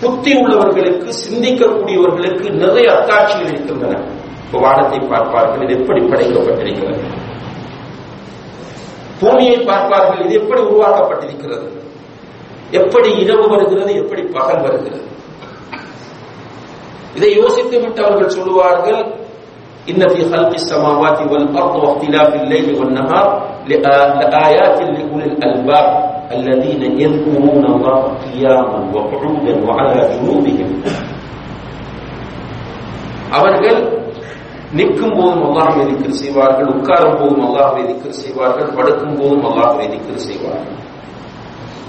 புத்தி 0.00 0.32
உள்ளவர்களுக்கு 0.34 1.10
சிந்திக்கக்கூடியவர்களுக்கு 1.24 2.50
நிறைய 2.50 2.86
அத்தாட்சிகள் 2.92 3.48
இருக்கின்றன. 3.48 3.98
வானத்தை 4.60 4.98
பார்ப்பார்கள் 4.98 5.62
இது 5.62 5.80
எப்படி 5.80 6.00
படைக்கப்பட்டிருக்கிறது? 6.00 7.02
பூமியை 9.21 9.57
பார்ப்பார்கள் 9.69 10.21
இது 10.25 10.33
எப்படி 10.41 10.61
உருவாக்கப்பட்டிருக்கிறது 10.69 11.67
எப்படி 12.79 13.09
இரவு 13.23 13.45
வருகிறது 13.53 13.91
எப்படி 14.01 14.21
பகல் 14.35 14.63
வருகிறது 14.65 15.05
இதை 17.17 17.29
யோசித்து 17.41 17.77
விட்டு 17.85 18.01
அவர்கள் 18.05 18.35
சொல்லுவார்கள் 18.39 19.01
إن 19.89 20.01
في 20.13 20.21
خلق 20.31 20.51
السماوات 20.53 21.19
والأرض 21.31 21.75
واختلاف 21.83 22.29
الليل 22.41 22.67
والنهار 22.79 23.25
لآيات 24.21 24.77
لأولي 24.95 25.25
الألباب 25.33 25.87
الذين 26.31 26.81
يذكرون 27.01 27.63
الله 27.65 27.97
قياما 28.23 28.79
وقعودا 28.95 29.53
وعلى 29.67 29.99
جنوبهم 30.11 30.69
அவர்கள் 33.31 33.79
நிற்கும் 34.78 35.14
போதும் 35.18 35.44
அல்லாஹ் 35.48 35.76
திக்ர் 35.90 36.18
செய்வார்கள் 36.22 36.70
உட்காரும் 36.76 37.18
போதும் 37.20 37.44
அல்லாஹ் 37.48 37.74
திக்ர் 37.90 38.20
செய்வார்கள் 38.22 38.70
படுக்கும் 38.76 39.16
போதும் 39.20 39.44
அல்லாஹ் 39.50 39.74
திக்ர் 39.94 40.24
செய்வார்கள். 40.28 40.80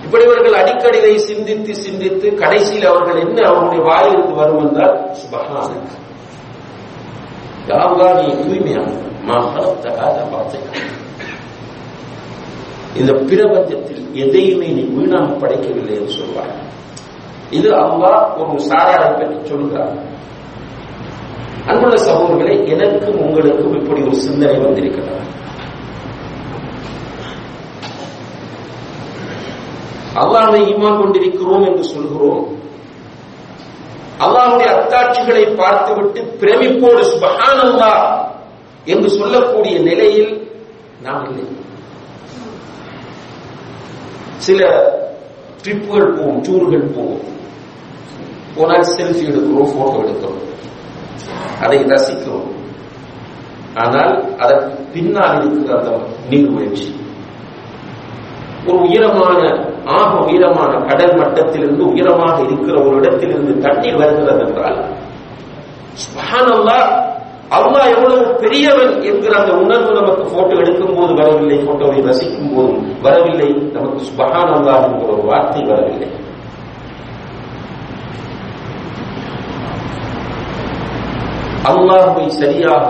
இப்படி 0.06 0.24
இவர்கள் 0.28 0.58
அடிக்கடி 0.62 0.98
இதை 1.02 1.14
சிந்தித்து 1.30 1.74
சிந்தித்து 1.86 2.28
கடைசியில் 2.42 2.90
அவர்கள் 2.92 3.22
என்ன 3.26 3.38
அவருடைய 3.50 3.82
வாயிலிருந்து 3.90 4.36
வரும் 4.40 4.62
என்றால் 4.66 4.96
சுபகானக் 5.22 5.94
யாவா 7.70 8.08
நீ 8.18 8.26
தூய்மையான? 8.42 8.90
இந்த 13.00 13.12
பிரபஞ்சத்தில் 13.30 14.04
எதையுமே 14.24 14.68
நீ 14.78 14.84
வீணாக 14.96 15.30
படைக்கவில்லை 15.42 15.96
என்று 16.00 16.14
சொல்வார் 16.20 16.54
இது 17.58 17.70
அல்லாஹ் 17.84 18.22
ஒரு 18.40 18.54
சாராரை 18.70 19.10
பற்றி 19.18 19.38
சொல்கிறார். 19.50 19.96
அன்புள்ள 21.68 21.96
சகோதரர்களே 21.98 22.56
எனக்கும் 22.68 23.20
உங்களுக்கும் 23.20 23.76
இப்படி 23.80 24.02
ஒரு 24.02 24.16
சிந்தனை 24.16 24.58
வந்திருக்கிறது. 24.58 25.24
அல்லாவை 30.22 30.60
ஈமான் 30.72 31.00
கொண்டிருக்கிறோம் 31.00 31.66
என்று 31.66 31.84
சொல்கிறோம். 31.84 32.44
அல்லாவுடைய 34.20 34.68
அத்தாட்சிகளை 34.76 35.56
பார்த்துவிட்டு 35.56 36.22
பிரமிப்போடு 36.40 37.02
சுபகானந்தா 37.12 37.94
என்று 38.86 39.10
சொல்லக்கூடிய 39.10 39.80
நிலையில் 39.80 40.34
நாம் 41.02 41.26
இல்லை. 41.30 41.46
சில 44.38 44.62
ட்ரிப்புகள் 45.64 46.16
போவோம் 46.16 46.44
டூர்கள் 46.44 46.94
போவோம். 46.96 47.24
போனால் 48.56 48.92
செல்ஃபி 48.98 49.24
எடுக்கிறோம் 49.32 49.78
போட்டோ 49.78 49.98
எடுக்கிறோம். 50.04 50.54
அதை 51.64 51.80
ரசிக்கிறோம் 51.94 52.52
ஆனால் 53.84 54.14
அதற்கு 54.44 54.76
பின்னால் 54.94 55.38
இருக்கிற 55.40 55.72
அந்த 55.80 55.92
நீர்வீழ்ச்சி 56.32 56.90
ஒரு 58.68 58.78
உயரமான 58.88 59.40
ஆக 59.98 60.12
உயரமான 60.28 60.72
கடல் 60.90 61.18
மட்டத்திலிருந்து 61.22 61.84
உயரமாக 61.94 62.38
இருக்கிற 62.46 62.76
ஒரு 62.86 62.96
இடத்திலிருந்து 63.02 63.54
தண்ணீர் 63.66 64.00
வருகிறது 64.02 64.44
என்றால் 64.46 64.80
சுபஹானல்லா 66.04 66.80
அல்லாஹ் 67.58 67.90
எவ்வளவு 67.96 68.24
பெரியவன் 68.44 68.94
என்கிற 69.10 69.34
அந்த 69.42 69.52
உணர்வு 69.64 69.92
நமக்கு 69.98 70.24
போட்டோ 70.32 70.56
எடுக்கும் 70.62 70.96
போது 70.98 71.12
வரவில்லை 71.20 71.58
போட்டோவை 71.66 72.00
ரசிக்கும் 72.08 72.54
போதும் 72.56 72.88
வரவில்லை. 73.06 73.50
நமக்கு 73.76 74.00
சுபஹான் 74.08 74.54
அல்லாஹ் 74.56 74.82
என்கிற 74.88 75.10
ஒரு 75.16 75.24
வார்த்தை 75.32 75.62
வரவில்லை. 75.72 76.08
அல்லாஹுவை 81.70 82.28
சரியாக 82.42 82.90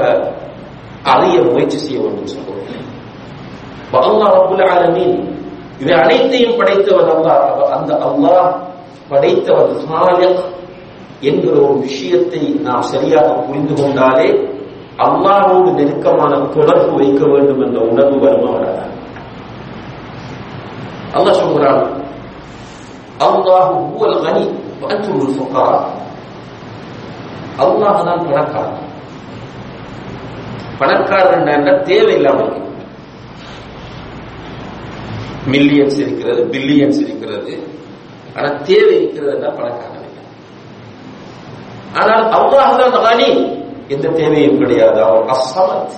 அறிய 1.13 1.35
முயற்சி 1.47 1.77
செய்ய 1.77 1.97
வேண்டும் 2.03 2.31
சொல்கிறேன் 2.33 2.85
அல்லாஹ் 4.01 4.38
ஆலமீன் 4.75 5.17
இவை 5.81 5.93
அனைத்தையும் 6.01 6.57
படைத்தவன் 6.59 7.11
அல்லாஹ். 7.15 7.43
அந்த 7.75 7.91
அல்லாஹ் 8.07 8.49
படைத்தவன் 9.09 9.73
ஹாலிக் 9.89 10.43
என்கிற 11.21 11.53
ஒரு 11.65 11.75
விஷயத்தை 11.79 12.41
நாம் 12.65 12.89
சரியாக 12.93 13.29
புரிந்து 13.45 13.73
கொண்டாலே 13.81 14.27
அல்லாஹோடு 15.05 15.69
நெருக்கமான 15.77 16.33
தொடர்பு 16.55 16.93
வைக்க 16.99 17.21
வேண்டும் 17.25 17.61
என்ற 17.61 17.79
உணர்வு 17.91 18.17
வருமானார் 18.23 18.81
அல்லாஹ் 21.15 21.39
சொல்கிறான் 21.41 21.83
அல்லாஹு 23.27 23.73
ஹுவல் 23.89 24.19
கனி 24.25 24.45
அன்துல் 24.89 25.35
ஃபுகரா. 25.35 25.67
அல்லாஹ் 27.63 28.03
தான் 28.07 28.23
பணக்காரன். 28.25 28.83
பணக்காரன் 30.79 31.47
என்ற 31.47 31.71
தேவையில்லாமல் 31.89 32.53
மில்லியன்ஸ் 35.53 35.97
இருக்கிறது 36.03 36.41
பில்லியன்ஸ் 36.53 36.99
இருக்கிறது. 37.05 37.53
ஆனா 38.37 38.49
தேவை 38.69 38.95
இருக்கிறது 38.95 39.35
பணக்காரன் 39.59 39.93
ஆனால் 41.99 42.23
அல்லாஹ் 42.37 42.77
தான் 42.79 43.03
கனி. 43.03 43.29
எந்த 43.87 44.07
தேவையும் 44.07 44.57
கிடையாது. 44.57 44.99
அவர் 45.03 45.29
அசமத் 45.33 45.93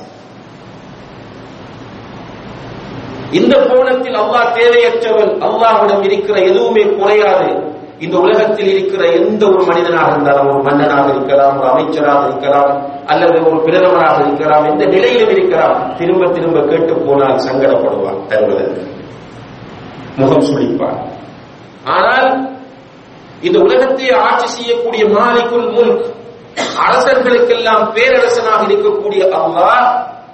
இந்த 3.31 3.55
கோணத்தில் 3.69 4.17
அல்லாஹ் 4.23 4.53
தேவையற்றவன். 4.59 5.33
அல்லாஹ்விடம் 5.47 6.03
இருக்கிற 6.03 6.37
எதுவுமே 6.39 6.83
குறையாது. 6.99 7.49
இந்த 7.99 8.15
உலகத்தில் 8.17 8.71
இருக்கிற 8.73 9.03
எந்த 9.19 9.43
ஒரு 9.45 9.63
மனிதனாக 9.65 10.09
இருந்தாலும் 10.11 10.49
ஒரு 10.49 10.59
மன்னனாக 10.63 11.07
இருக்கலாம் 11.09 11.55
ஒரு 11.59 11.67
அமைச்சராக 11.67 12.21
இருக்கலாம் 12.27 12.71
அல்லது 13.07 13.37
ஒரு 13.43 13.57
பிரதமராக 13.65 14.17
இருக்கலாம் 14.21 14.65
எந்த 14.65 14.83
நிலையிலும் 14.85 15.33
இருக்கலாம் 15.35 15.77
திரும்ப 15.97 16.27
திரும்ப 16.27 16.61
கேட்டு 16.63 16.95
போனால் 16.99 17.39
சங்கடப்படுவான் 17.39 18.21
தருவதற்கு 18.29 18.83
முகம் 20.17 20.45
சுழிப்பான் 20.47 20.99
ஆனால் 21.95 22.29
இந்த 23.41 23.57
உலகத்தை 23.59 24.07
ஆட்சி 24.21 24.47
செய்யக்கூடிய 24.49 25.03
மாலிக்குள் 25.09 25.67
முல்க் 25.71 26.05
அரசர்களுக்கெல்லாம் 26.85 27.83
பேரரசனாக 27.93 28.61
இருக்கக்கூடிய 28.67 29.23
அல்லாஹ் 29.39 29.83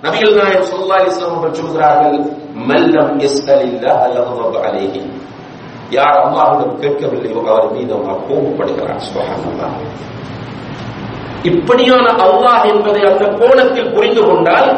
நபிகள் 0.04 0.38
நாயகம் 0.38 0.72
சொல்லா 0.72 0.96
இஸ்லாம் 1.04 1.32
அவர்கள் 1.32 1.60
சொல்கிறார்கள் 1.60 2.18
மல்லம் 2.68 3.12
யஸ்அலில்லாஹ 3.22 4.02
யக்தப் 4.14 4.58
அலைஹி 4.64 5.02
யார் 5.98 6.18
அல்லாஹ்விடம் 6.24 6.80
கேட்கவில்லையோ 6.82 7.40
அவர் 7.54 7.72
மீது 7.76 7.94
அல்லாஹ் 7.98 8.24
கோபப்படுகிறார் 8.30 9.04
சுபஹானல்லாஹ் 9.08 9.78
இப்படியான 11.44 12.06
அல்லாஹ் 12.26 12.64
என்பதை 12.72 13.02
அந்த 13.12 13.26
கோணத்தில் 13.40 13.94
புரிந்து 13.94 14.22
கொண்டால் 14.28 14.72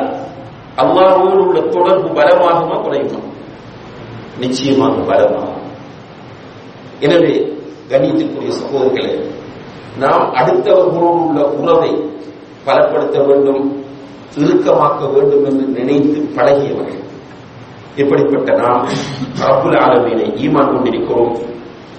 அல்லாஹோடு 0.83 1.41
உள்ள 1.47 1.59
தொடர்பு 1.75 2.07
பலமாகுமா 2.17 2.77
குறையுமா? 2.81 3.19
நிச்சயமாக 4.39 4.95
பலமாகும். 5.11 5.61
எனவே 6.99 7.33
கணியத்திற்குரிய 7.89 8.51
சகோதரர்களே 8.61 9.13
நாம் 9.99 10.25
அடுத்தவர்களோடு 10.39 11.21
உள்ள 11.27 11.39
உறவை 11.61 11.91
பலப்படுத்த 12.65 13.17
வேண்டும் 13.27 13.63
இறுக்கமாக்க 14.35 15.01
வேண்டும் 15.13 15.45
என்று 15.45 15.65
நினைத்து 15.77 16.19
பழகியவர்கள். 16.35 17.04
எப்படிப்பட்ட 18.01 18.51
நாம் 18.61 18.81
ரப்புல் 19.41 19.77
ஆலமீனை 19.85 20.25
ஈமான் 20.43 20.71
கொண்டிருக்கிறோம்? 20.71 21.33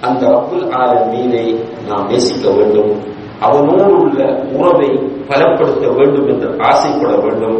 அந்த 0.01 0.21
ரப்புல் 0.33 0.65
ஆலமீனை 0.81 1.45
நாம் 1.89 2.07
நேசிக்க 2.09 2.49
வேண்டும். 2.49 2.91
அவனோடு 3.39 3.93
உள்ள 4.03 4.19
உறவை 4.57 4.89
பலப்படுத்த 5.29 5.85
வேண்டும் 5.97 6.27
என்று 6.27 6.49
ஆசைப்பட 6.69 7.11
வேண்டும். 7.25 7.57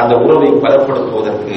அந்த 0.00 0.12
உறவை 0.24 0.50
பலப்படுத்துவதற்கு 0.64 1.56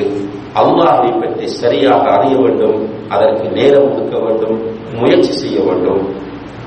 அல்லாஹை 0.62 1.12
பற்றி 1.22 1.48
சரியாக 1.62 2.04
அறிய 2.16 2.36
வேண்டும். 2.44 2.78
அதற்கு 3.10 3.48
நேரம் 3.50 3.90
கொடுக்க 3.90 4.18
வேண்டும். 4.26 4.58
முயற்சி 5.00 5.32
செய்ய 5.32 5.60
வேண்டும். 5.68 6.04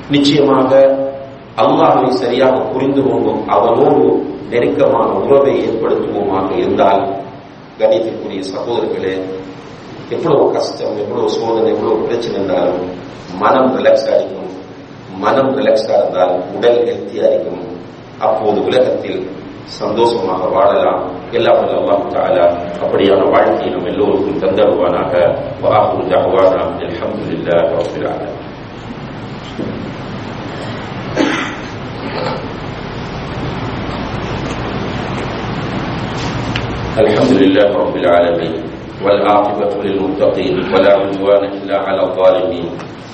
நிச்சயமாக 0.09 0.71
அல்லாஹை 1.61 2.09
சரியாக 2.23 2.57
புரிந்து 2.73 3.01
கொண்டும் 3.01 3.41
அவனோடு 3.47 4.03
நெருக்கமான 4.51 5.09
உறவை 5.23 5.53
ஏற்படுத்துவோமாக 5.65 6.47
இருந்தால் 6.57 7.03
கணித்திற்குரிய 7.79 8.41
சகோதரர்களே 8.53 9.13
எவ்வளவு 10.10 10.44
கஷ்டம் 10.54 10.98
எவ்வளவு 11.04 11.28
சோதனை 11.36 11.70
எவ்வளவு 11.74 12.06
பிரச்சனை 12.06 12.34
இருந்தாலும் 12.34 12.82
மனம் 13.40 13.70
ரிலாக்ஸா 13.76 14.12
இருக்கும் 14.16 14.50
மனம் 15.22 15.52
ரிலாக்ஸா 15.58 15.94
இருந்தால் 15.98 16.34
உடல் 16.54 16.80
ஹெல்த்தியா 16.88 17.26
இருக்கும் 17.30 17.62
அப்போது 18.20 18.58
உலகத்தில் 18.68 19.20
சந்தோஷமாக 19.78 20.48
வாழலாம் 20.54 21.02
எல்லாம் 21.32 21.60
அல்லாஹ் 21.74 22.02
தாலா 22.14 22.44
அப்படியான 22.82 23.22
வாழ்க்கையை 23.30 23.70
நம்ம 23.74 23.90
எல்லோருக்கும் 23.92 24.42
தந்தருவானாக 24.42 25.12
வாஹு 25.64 26.02
தஹ்வானா 26.12 26.62
அல்ஹம்துலில்லாஹி 26.82 27.70
ரப்பில் 27.74 28.08
ஆலமீன் 28.08 28.42
الحمد 36.98 37.32
لله 37.34 37.68
رب 37.76 37.96
العالمين 37.96 38.54
والعاقبة 39.04 39.72
للمتقين 39.84 40.54
ولا 40.72 40.92
عدوان 40.94 41.42
إلا 41.56 41.76
على 41.78 42.00
الظالمين 42.02 42.66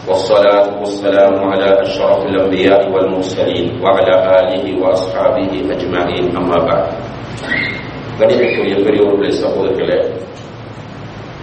والصلاة 0.08 0.66
والسلام 0.80 1.34
على 1.44 1.68
أشرف 1.82 2.20
الأنبياء 2.26 2.82
والمرسلين 2.92 3.66
وعلى 3.82 4.14
آله 4.38 4.64
وأصحابه 4.80 5.50
أجمعين 5.66 6.24
أما 6.36 6.58
بعد 6.68 6.84
கணிதக்குரிய 8.18 8.74
பெரியோர்களே 8.86 9.30
சகோதரர்களே 9.42 9.98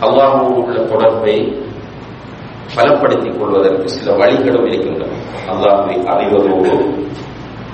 அல்லாஹோடு 0.06 0.58
உள்ள 0.62 0.80
தொடர்பை 0.92 1.36
பலப்படுத்திக் 2.76 3.38
கொள்வதற்கு 3.40 3.88
சில 3.96 4.08
வழிகளும் 4.20 4.68
இருக்கின்றன 4.70 5.16
அல்லாஹுவை 5.52 5.96
அறிவதோடு 6.14 6.74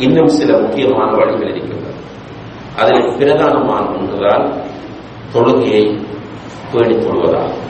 இன்னும் 0.06 0.32
சில 0.38 0.50
முக்கியமான 0.64 1.10
வழிகள் 1.20 1.52
இருக்கின்றன 1.54 1.92
அதில் 2.82 3.10
பிரதானமான 3.20 3.84
ஒன்றுதான் 3.98 4.46
தொழுகையை 5.34 5.84
பேணிக் 6.73 7.07
கொள்வதாகும் 7.07 7.67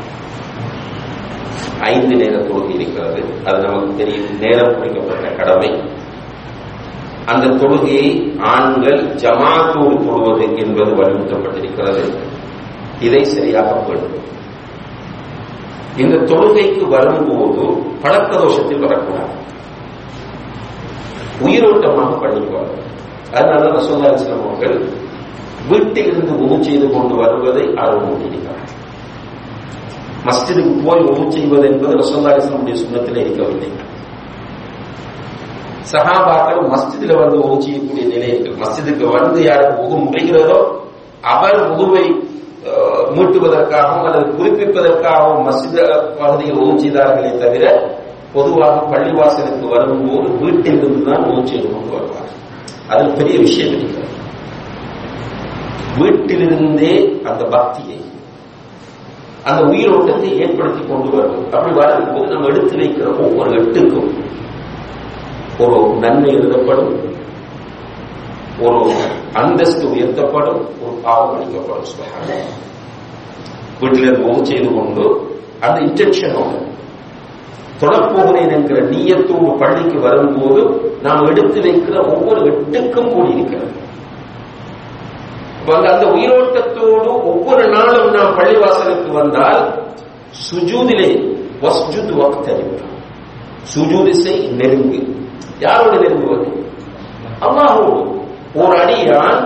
ஐந்து 1.81 2.17
நேர 2.17 2.37
தொழுகை 2.37 2.75
இருக்கிறது. 2.75 3.25
அது 3.45 3.59
நமக்கு 3.59 3.97
தெரியும் 3.97 4.39
நேரம் 4.39 4.77
குறிக்கப்பட்ட 4.77 5.29
கடமை. 5.29 5.83
அந்த 7.27 7.47
தொழுகையை 7.47 8.37
ஆண்கள் 8.41 9.05
ஜமாத்தோடு 9.05 10.05
தொழுவது 10.05 10.57
என்பது 10.57 10.91
வலியுறுத்தப்பட்டிருக்கிறது. 10.91 12.15
இதை 13.01 13.25
சரியாக 13.25 13.73
வேண்டும். 13.73 14.27
இந்த 15.97 16.17
தொழுகைக்கு 16.17 16.89
வரும்போது 16.89 17.63
பழக்க 18.03 18.37
தோஷத்தில் 18.37 18.81
வரக்கூடாது. 18.81 19.47
உயிரோட்டமாக 21.41 22.15
பண்ணிக்குவார் 22.15 22.77
அதனால 23.35 23.65
ரசோல்லா 23.71 24.43
அவர்கள் 24.43 24.89
வீட்டிலிருந்து 25.69 26.39
உணவு 26.39 26.65
செய்து 26.65 26.91
கொண்டு 26.91 27.15
வருவதை 27.15 27.63
ஆர்வமூட்டியிருக்கிறார் 27.63 28.68
மஸ்ஜிதுக்கு 30.29 30.73
போய் 30.85 31.05
உணவு 31.05 31.27
செய்வது 31.33 31.67
என்பது 31.69 32.01
ரசோல்லா 32.01 32.33
சுண்ணத்தில் 32.45 33.23
இருக்கவில்லை 33.23 33.71
சஹாபாக்கள் 35.93 36.62
மஸ்ஜிதுல 36.73 37.14
வந்து 37.21 37.37
உணவு 37.38 37.61
செய்யக்கூடிய 37.62 38.07
நிலை 38.07 38.27
இருக்கு 38.33 38.59
மஸ்ஜிதுக்கு 38.62 39.05
வந்து 39.14 39.38
யாருக்கு 39.43 39.85
உகு 39.85 39.99
முடிகிறதோ 40.05 40.59
அவர் 41.29 41.61
உதுவை 41.73 42.05
மீட்டுவதற்காகவும் 43.14 44.07
அல்லது 44.09 44.27
குறிப்பிப்பதற்காகவும் 44.38 45.47
மஸ்ஜித் 45.47 45.79
பகுதியில் 46.19 46.59
உணவு 46.59 46.83
செய்தார்களே 46.83 47.31
தவிர 47.45 47.64
பொதுவாக 48.35 48.77
பள்ளிவாசலுக்கு 48.91 49.67
வரும்போது 49.69 50.29
வீட்டிலிருந்து 50.43 51.03
தான் 51.07 51.25
மூச்சு 51.29 51.53
செய்து 51.53 51.69
கொண்டு 51.69 51.95
வருவார் 51.95 52.35
அது 52.91 53.05
பெரிய 53.19 53.37
விஷயம் 53.38 53.73
இருக்கிறது 53.73 54.07
வீட்டிலிருந்தே 55.99 56.93
அந்த 57.29 57.43
பக்தியை 57.47 57.99
அந்த 59.44 59.62
உயிரோட்டத்தை 59.62 60.31
ஏற்படுத்தி 60.38 60.87
கொண்டு 60.87 61.16
வரும். 61.16 61.53
அப்படி 61.53 61.74
வரும்போது 61.74 62.27
நம்ம 62.27 62.46
எடுத்து 62.46 62.77
வைக்கிற 62.77 63.07
ஒவ்வொரு 63.07 63.51
எட்டுக்கும் 63.51 64.11
ஒரு 65.59 65.98
நன்மை 65.98 66.33
எழுதப்படும் 66.33 67.16
ஒரு 68.61 68.92
அந்தஸ்து 69.33 69.88
உயர்த்தப்படும் 69.88 70.62
ஒரு 70.83 70.94
பாவம் 71.03 71.35
அளிக்கப்படும். 71.35 71.85
வீட்டில் 73.81 74.22
ஒவ்வொரு 74.22 74.46
செய்து 74.46 74.74
கொண்டு 74.74 75.37
அந்த 75.61 75.81
இன்டென்ஷனோட 75.81 76.66
தொடப்போகிறேன் 77.81 78.53
என்கிற 78.53 78.81
நீயத்தோடு 78.81 79.59
பள்ளிக்கு 79.59 80.01
வரும்போது 80.01 80.92
நாம் 81.03 81.27
எடுத்து 81.27 81.61
வைக்கிற 81.61 82.14
ஒவ்வொரு 82.14 82.40
எட்டுக்கும் 82.40 83.12
கூடியிருக்கிறது. 83.12 83.87
அந்த 85.66 86.07
உயிரோட்டத்தோடு 86.07 87.11
ஒவ்வொரு 87.25 87.68
நாளும் 87.68 88.11
நாம் 88.11 88.37
பள்ளிவாசலுக்கு 88.37 89.11
வந்தால் 89.12 89.62
சுஜூதிலே 90.51 91.11
வஸ்ஜுத் 91.62 92.12
வக்தறிவு 92.16 92.77
சுஜூதி 93.75 94.11
செய் 94.11 94.49
நெருங்கு. 94.51 95.01
யாரோடு 95.61 95.97
நெருங்குவது? 95.99 96.47
அல்லாஹோடு. 97.40 98.03
ஒரு 98.55 98.75
அடியான் 98.79 99.40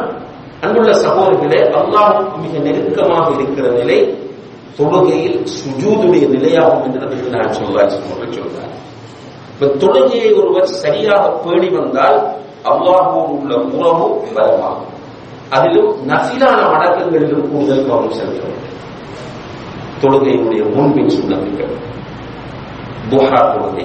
அன்புள்ள 0.62 0.92
சகோதரர்களே 0.92 1.60
அல்லாஹ் 1.78 2.36
மிக 2.36 2.58
நெருக்கமாக 2.58 3.26
இருக்கிற 3.34 3.68
நிலை 3.70 3.98
தொழுகையில் 4.78 5.38
சுஜூதுடைய 5.56 6.24
நிலையாகும் 6.28 6.84
என்று 6.84 7.30
நான் 7.30 7.52
சொல்வார் 7.52 7.90
சொல்றார் 7.90 8.72
இப்ப 9.52 9.66
தொழுகையை 9.66 10.34
ஒருவர் 10.34 10.64
சரியாக 10.64 11.28
பேடி 11.44 11.68
வந்தால் 11.68 12.18
அல்லாஹோடு 12.64 13.32
உள்ள 13.36 13.56
உறவு 13.72 14.06
பலமாகும் 14.34 14.91
அதிலும் 15.52 15.90
நசிலான 16.06 16.58
வணக்கங்களிலும் 16.72 17.48
கூடுதல் 17.48 17.86
கவனம் 17.86 18.16
செலுத்த 18.18 18.42
வேண்டும் 18.44 18.68
தொழுகையினுடைய 20.02 20.62
முன்பின் 20.74 21.12
சுண்ணத்துக்கள் 21.16 21.74
துஹா 23.10 23.40
தொழுகை. 23.50 23.84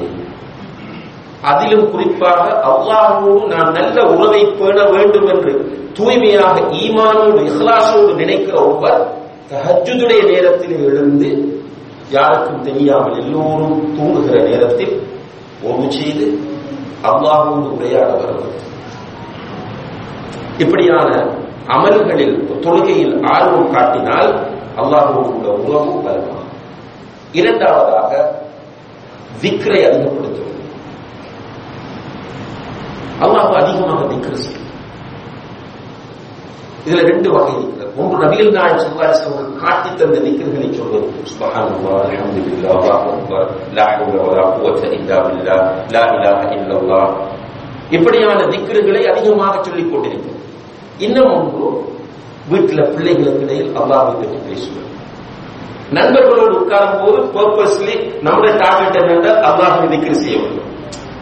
அதிலும் 1.44 1.90
குறிப்பாக 1.92 2.46
அல்லாஹோடு 2.70 3.42
நான் 3.52 3.76
நல்ல 3.78 3.98
உறவை 4.14 4.42
பேண 4.58 4.78
வேண்டும் 4.94 5.28
என்று 5.34 5.52
தூய்மையாக 5.98 6.56
ஈமானோடு 6.82 7.40
இஹ்லாசோடு 7.48 8.12
நினைக்கிற 8.22 8.56
ஒருவர் 8.64 9.02
தஹஜுடைய 9.52 10.22
நேரத்தில் 10.32 10.76
எழுந்து 10.88 11.30
யாருக்கும் 12.12 12.66
தெரியாமல் 12.66 13.18
எல்லோரும் 13.22 13.78
தூங்குகிற 13.96 14.38
நேரத்தில் 14.50 14.94
ஒரு 15.68 15.88
செய்து 15.92 16.28
அல்லாஹோடு 17.04 17.68
உரையாட 17.76 18.10
வருவது 18.20 18.54
இப்படியான 20.60 21.10
அமல்களில் 21.76 22.36
தொழுகையில் 22.66 23.16
ஆர்வம் 23.36 23.72
காட்டினால் 23.76 24.32
அல்லாஹோடு 24.82 25.30
உள்ள 25.36 25.48
உறவு 25.66 25.94
பலமாகும் 26.06 26.54
இரண்டாவதாக 27.40 28.12
விக்ரை 29.42 29.80
அதிகப்படுத்துவது 29.88 30.46
அல்லாஹ் 33.26 33.52
அதிகமாக 33.62 34.02
திக்ரு 34.14 34.38
செய்யும். 34.44 34.64
இதுல 36.86 37.02
ரெண்டு 37.12 37.30
வகை 37.36 37.54
இருக்கிறது 37.58 37.92
ஒன்று 38.02 38.18
நபிகள் 38.24 38.52
நாயன் 38.58 38.82
ஸல்லல்லாஹு 38.82 39.32
அலைஹி 39.32 39.56
காட்டி 39.62 39.90
தந்த 40.00 40.18
நிக்கிறதை 40.26 40.70
சொல்வது. 40.80 41.08
சுபஹான் 41.32 41.72
அல்லாஹ் 41.76 41.98
அல்ஹம்துலில்லாஹ் 42.04 42.76
அல்லாஹ் 42.80 43.08
அக்பர். 43.14 43.48
லா 43.78 43.88
ஹவ்ல 43.98 44.18
வலா 44.28 44.44
குவத்த 44.56 44.84
இல்லா 45.00 45.18
பில்லாஹ் 45.28 45.64
லா 45.96 46.04
இலாஹ 46.16 46.40
இல்லல்லாஹ் 46.58 47.10
இப்படியான 47.98 48.40
திக்ருகளை 48.54 49.02
அதிகமாக 49.14 49.54
சொல்லிக் 49.68 49.92
கொண்டிருக்கிறது. 49.92 50.36
இன்னும் 51.06 51.32
ஒன்று 51.38 51.68
வீட்டில் 52.52 52.90
பிள்ளைகளுக்கு 52.94 53.44
இடையில் 53.46 53.72
அல்லாஹை 53.80 54.14
பற்றி 54.20 54.40
பேசுவது 54.50 54.86
நண்பர்களோடு 55.98 56.56
உட்காரும் 56.62 57.02
போது 57.02 57.20
பர்பஸ்லி 57.36 57.96
நம்முடைய 58.26 58.54
டார்கெட் 58.64 58.98
என்னென்ன 59.02 59.28
அல்லாஹை 59.50 59.86
திக்ரு 59.94 60.16
செய்ய 60.24 60.38
வேண்டும். 60.44 60.72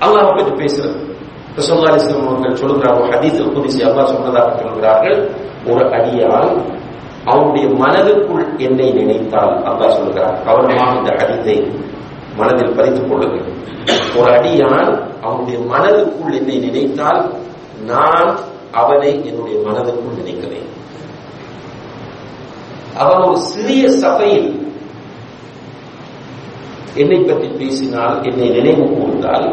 அல்லாஹை 0.05 0.31
பற்றி 0.37 0.53
பேசுறது. 0.61 0.97
ரசோல்லா 1.57 1.91
இஸ்லாம் 1.97 2.23
அவர்கள் 2.29 2.61
சொல்கிறார்கள் 2.61 3.11
ஹதீஸில் 3.13 3.51
குதிசி 3.55 3.81
அல்லாஹ் 3.89 4.11
சொன்னதாக 4.13 4.49
சொல்கிறார்கள். 4.61 5.17
ஒரு 5.69 5.83
அடியால் 5.97 6.49
அவனுடைய 7.31 7.65
மனதுக்குள் 7.81 8.45
என்னை 8.65 8.87
நினைத்தால் 8.97 9.53
அல்லாஹ் 9.69 9.95
சொல்கிறார் 9.99 10.35
கவனமாக 10.47 10.97
இந்த 10.99 11.11
ஹதீத்தை 11.19 11.55
மனதில் 12.39 12.75
பதித்துக் 12.77 13.09
கொள்ளுங்கள் 13.09 13.47
ஒரு 14.17 14.27
அடியான் 14.37 14.91
அவனுடைய 15.25 15.57
மனதுக்குள் 15.71 16.35
என்னை 16.39 16.57
நினைத்தால் 16.65 17.21
நான் 17.91 18.29
அவனை 18.81 19.11
என்னுடைய 19.29 19.57
மனதிற்குள் 19.67 20.19
நினைக்கிறேன். 20.21 20.67
அவன் 23.01 23.23
ஒரு 23.27 23.37
சிறிய 23.51 23.83
சபையில் 24.03 24.49
என்னை 27.01 27.19
பற்றி 27.21 27.47
பேசினால் 27.61 28.15
என்னை 28.29 28.47
நினைவு 28.57 28.83
கூர்ந்தால் 28.93 29.47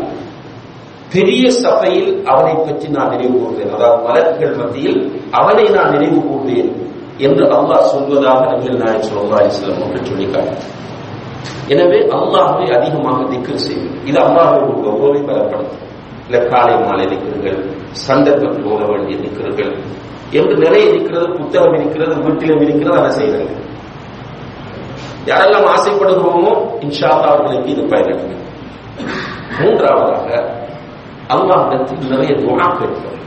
பெரிய 1.14 1.44
சபையில் 1.64 2.10
அவனை 2.32 2.54
பற்றி 2.66 2.86
நான் 2.96 3.12
நினைவு 3.14 3.34
கூர்ந்தேன். 3.40 3.72
அதாவது 3.76 3.98
மலக்குகள் 4.06 4.58
மத்தியில் 4.60 5.00
அவனை 5.38 5.64
நான் 5.76 5.92
நினைவு 5.94 6.18
கூர்ந்தேன் 6.28 6.70
என்று 7.26 7.44
அல்லாஹ் 7.56 7.90
சொல்வதாக 7.94 8.40
நபிகள் 8.50 8.80
நாயகம் 8.82 9.06
ஸல்லல்லாஹு 9.08 9.40
அலைஹி 9.40 9.52
வஸல்லம் 9.52 9.80
அவர்கள் 9.80 10.08
சொல்லிக்காட்டு 10.10 10.54
எனவே 11.72 11.98
அல்லாஹை 12.16 12.66
அதிகமாக 12.76 13.18
திக்கல் 13.32 13.64
செய்யும் 13.66 13.96
இது 14.08 14.18
அல்லாஹ்வுடைய 14.26 14.76
கௌரவை 14.86 15.20
பலப்படுத்தும். 15.28 15.88
இல்ல 16.32 16.44
காலை 16.52 16.74
மாலை 16.84 17.04
நிற்கிறீர்கள். 17.08 17.58
சந்தர்ப்பத்தில் 18.06 18.68
ஓத 18.72 18.82
வேண்டிய 18.90 19.16
நிற்கிறீர்கள். 19.24 19.72
என்று 20.38 20.54
நிறைய 20.62 20.84
இருக்கிறது 20.92 21.26
புத்தகம் 21.38 21.74
இருக்கிறது 21.78 22.14
வீட்டிலும் 22.26 22.62
இருக்கிறது 22.64 22.96
அதை 23.00 23.10
செய்யறாங்க 23.18 23.58
யாரெல்லாம் 25.30 25.66
ஆசைப்படுகிறோமோ 25.72 26.52
இன்ஷா 26.84 27.10
அவர்களுக்கு 27.26 27.68
இது 27.74 27.82
பயனளிக்கும் 27.92 28.46
மூன்றாவதாக 29.58 30.30
அல்லாஹிடத்தில் 31.34 32.10
நிறைய 32.14 32.32
துவா 32.40 32.66
கேட்கிறோம் 32.78 33.20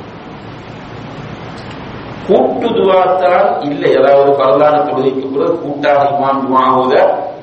கூட்டு 2.28 2.68
துவாத்தான் 2.80 3.48
இல்லை. 3.70 3.92
அதாவது 4.00 4.32
பரலான 4.42 4.76
தொழுகைக்கு 4.88 5.26
கூட 5.28 5.46
கூட்டாக 5.62 6.10
இமாம் 6.16 6.44
துவா 6.46 6.66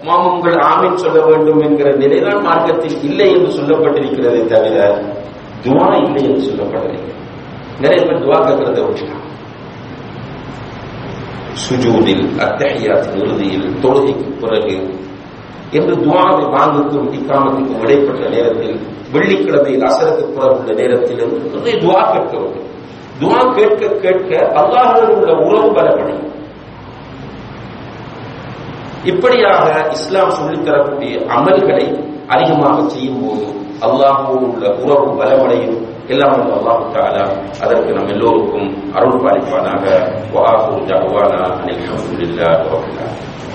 மாம் 0.06 0.28
உங்கள் 0.28 0.56
ஆமீன் 0.68 1.02
சொல்ல 1.02 1.18
வேண்டும் 1.26 1.60
என்கிற 1.66 1.88
நிலைதான் 2.02 2.40
மார்க்கத்தில் 2.46 3.02
இல்லை 3.08 3.26
என்று 3.34 3.50
சொல்லப்பட்டிருக்கிறதே 3.58 4.40
தவிர 4.52 4.86
துவா 5.64 5.88
இல்லை 5.98 6.22
என்று 6.22 6.46
சொல்லப்படவில்லை 6.46 7.12
நிறைய 7.80 8.00
பேர் 8.02 8.24
துவா 8.24 8.38
கேட்கிறத 8.40 8.80
விட்டுட்டான் 8.82 9.28
சுஜூதில் 11.62 12.24
அத்தகையாத்தின் 12.44 13.20
இறுதியில் 13.20 13.68
தொழுகைக்கு 13.82 14.28
பிறகு 14.42 14.76
என்று 15.72 15.94
துவாவை 16.02 16.44
வாங்குக்கும் 16.54 17.12
இக்காமத்துக்கும் 17.12 17.82
இடைப்பட்ட 17.84 18.24
நேரத்தில் 18.28 18.78
வெள்ளிக்கிழமையில் 19.12 19.86
அசரத்து 19.88 20.24
பிறகு 20.28 20.56
உள்ள 20.56 20.72
நேரத்தில் 20.74 21.16
இருந்து 21.16 21.52
நிறைய 21.54 21.76
துவா 21.82 22.02
கேட்க 22.12 22.34
வேண்டும் 22.36 22.68
துவா 23.20 23.40
கேட்க 23.56 23.90
கேட்க 24.04 24.30
அல்லாஹோடு 24.60 25.12
உள்ள 25.16 25.32
உறவு 25.44 25.70
பலப்படையும் 25.70 26.28
இப்படியாக 29.04 29.66
இஸ்லாம் 29.92 30.36
சொல்லித்தரக்கூடிய 30.38 31.12
அமல்களை 31.36 31.86
அதிகமாக 32.28 32.76
செய்யும் 32.88 33.22
போது 33.22 33.46
அல்லாஹோடு 33.82 34.44
உள்ள 34.48 34.66
உறவு 34.82 35.08
பலமடையும் 35.18 35.76
எல்லாம் 36.08 36.32
வல்ல 36.34 36.54
அல்லாஹு 36.58 36.86
தாலா 36.94 37.24
அதற்கு 37.62 37.96
நம் 37.96 38.12
எல்லோருக்கும் 38.14 38.68
அருள் 38.96 39.20
பாலிப்பானாக 39.24 39.84
வாஹூ 40.34 40.72
ஜஹ்வானா 40.90 41.40
அனில் 41.54 41.82
அல்ஹம்துலில்லாஹி 41.86 42.68
ரப்பில் 42.68 43.00
ஆலமீன் 43.02 43.51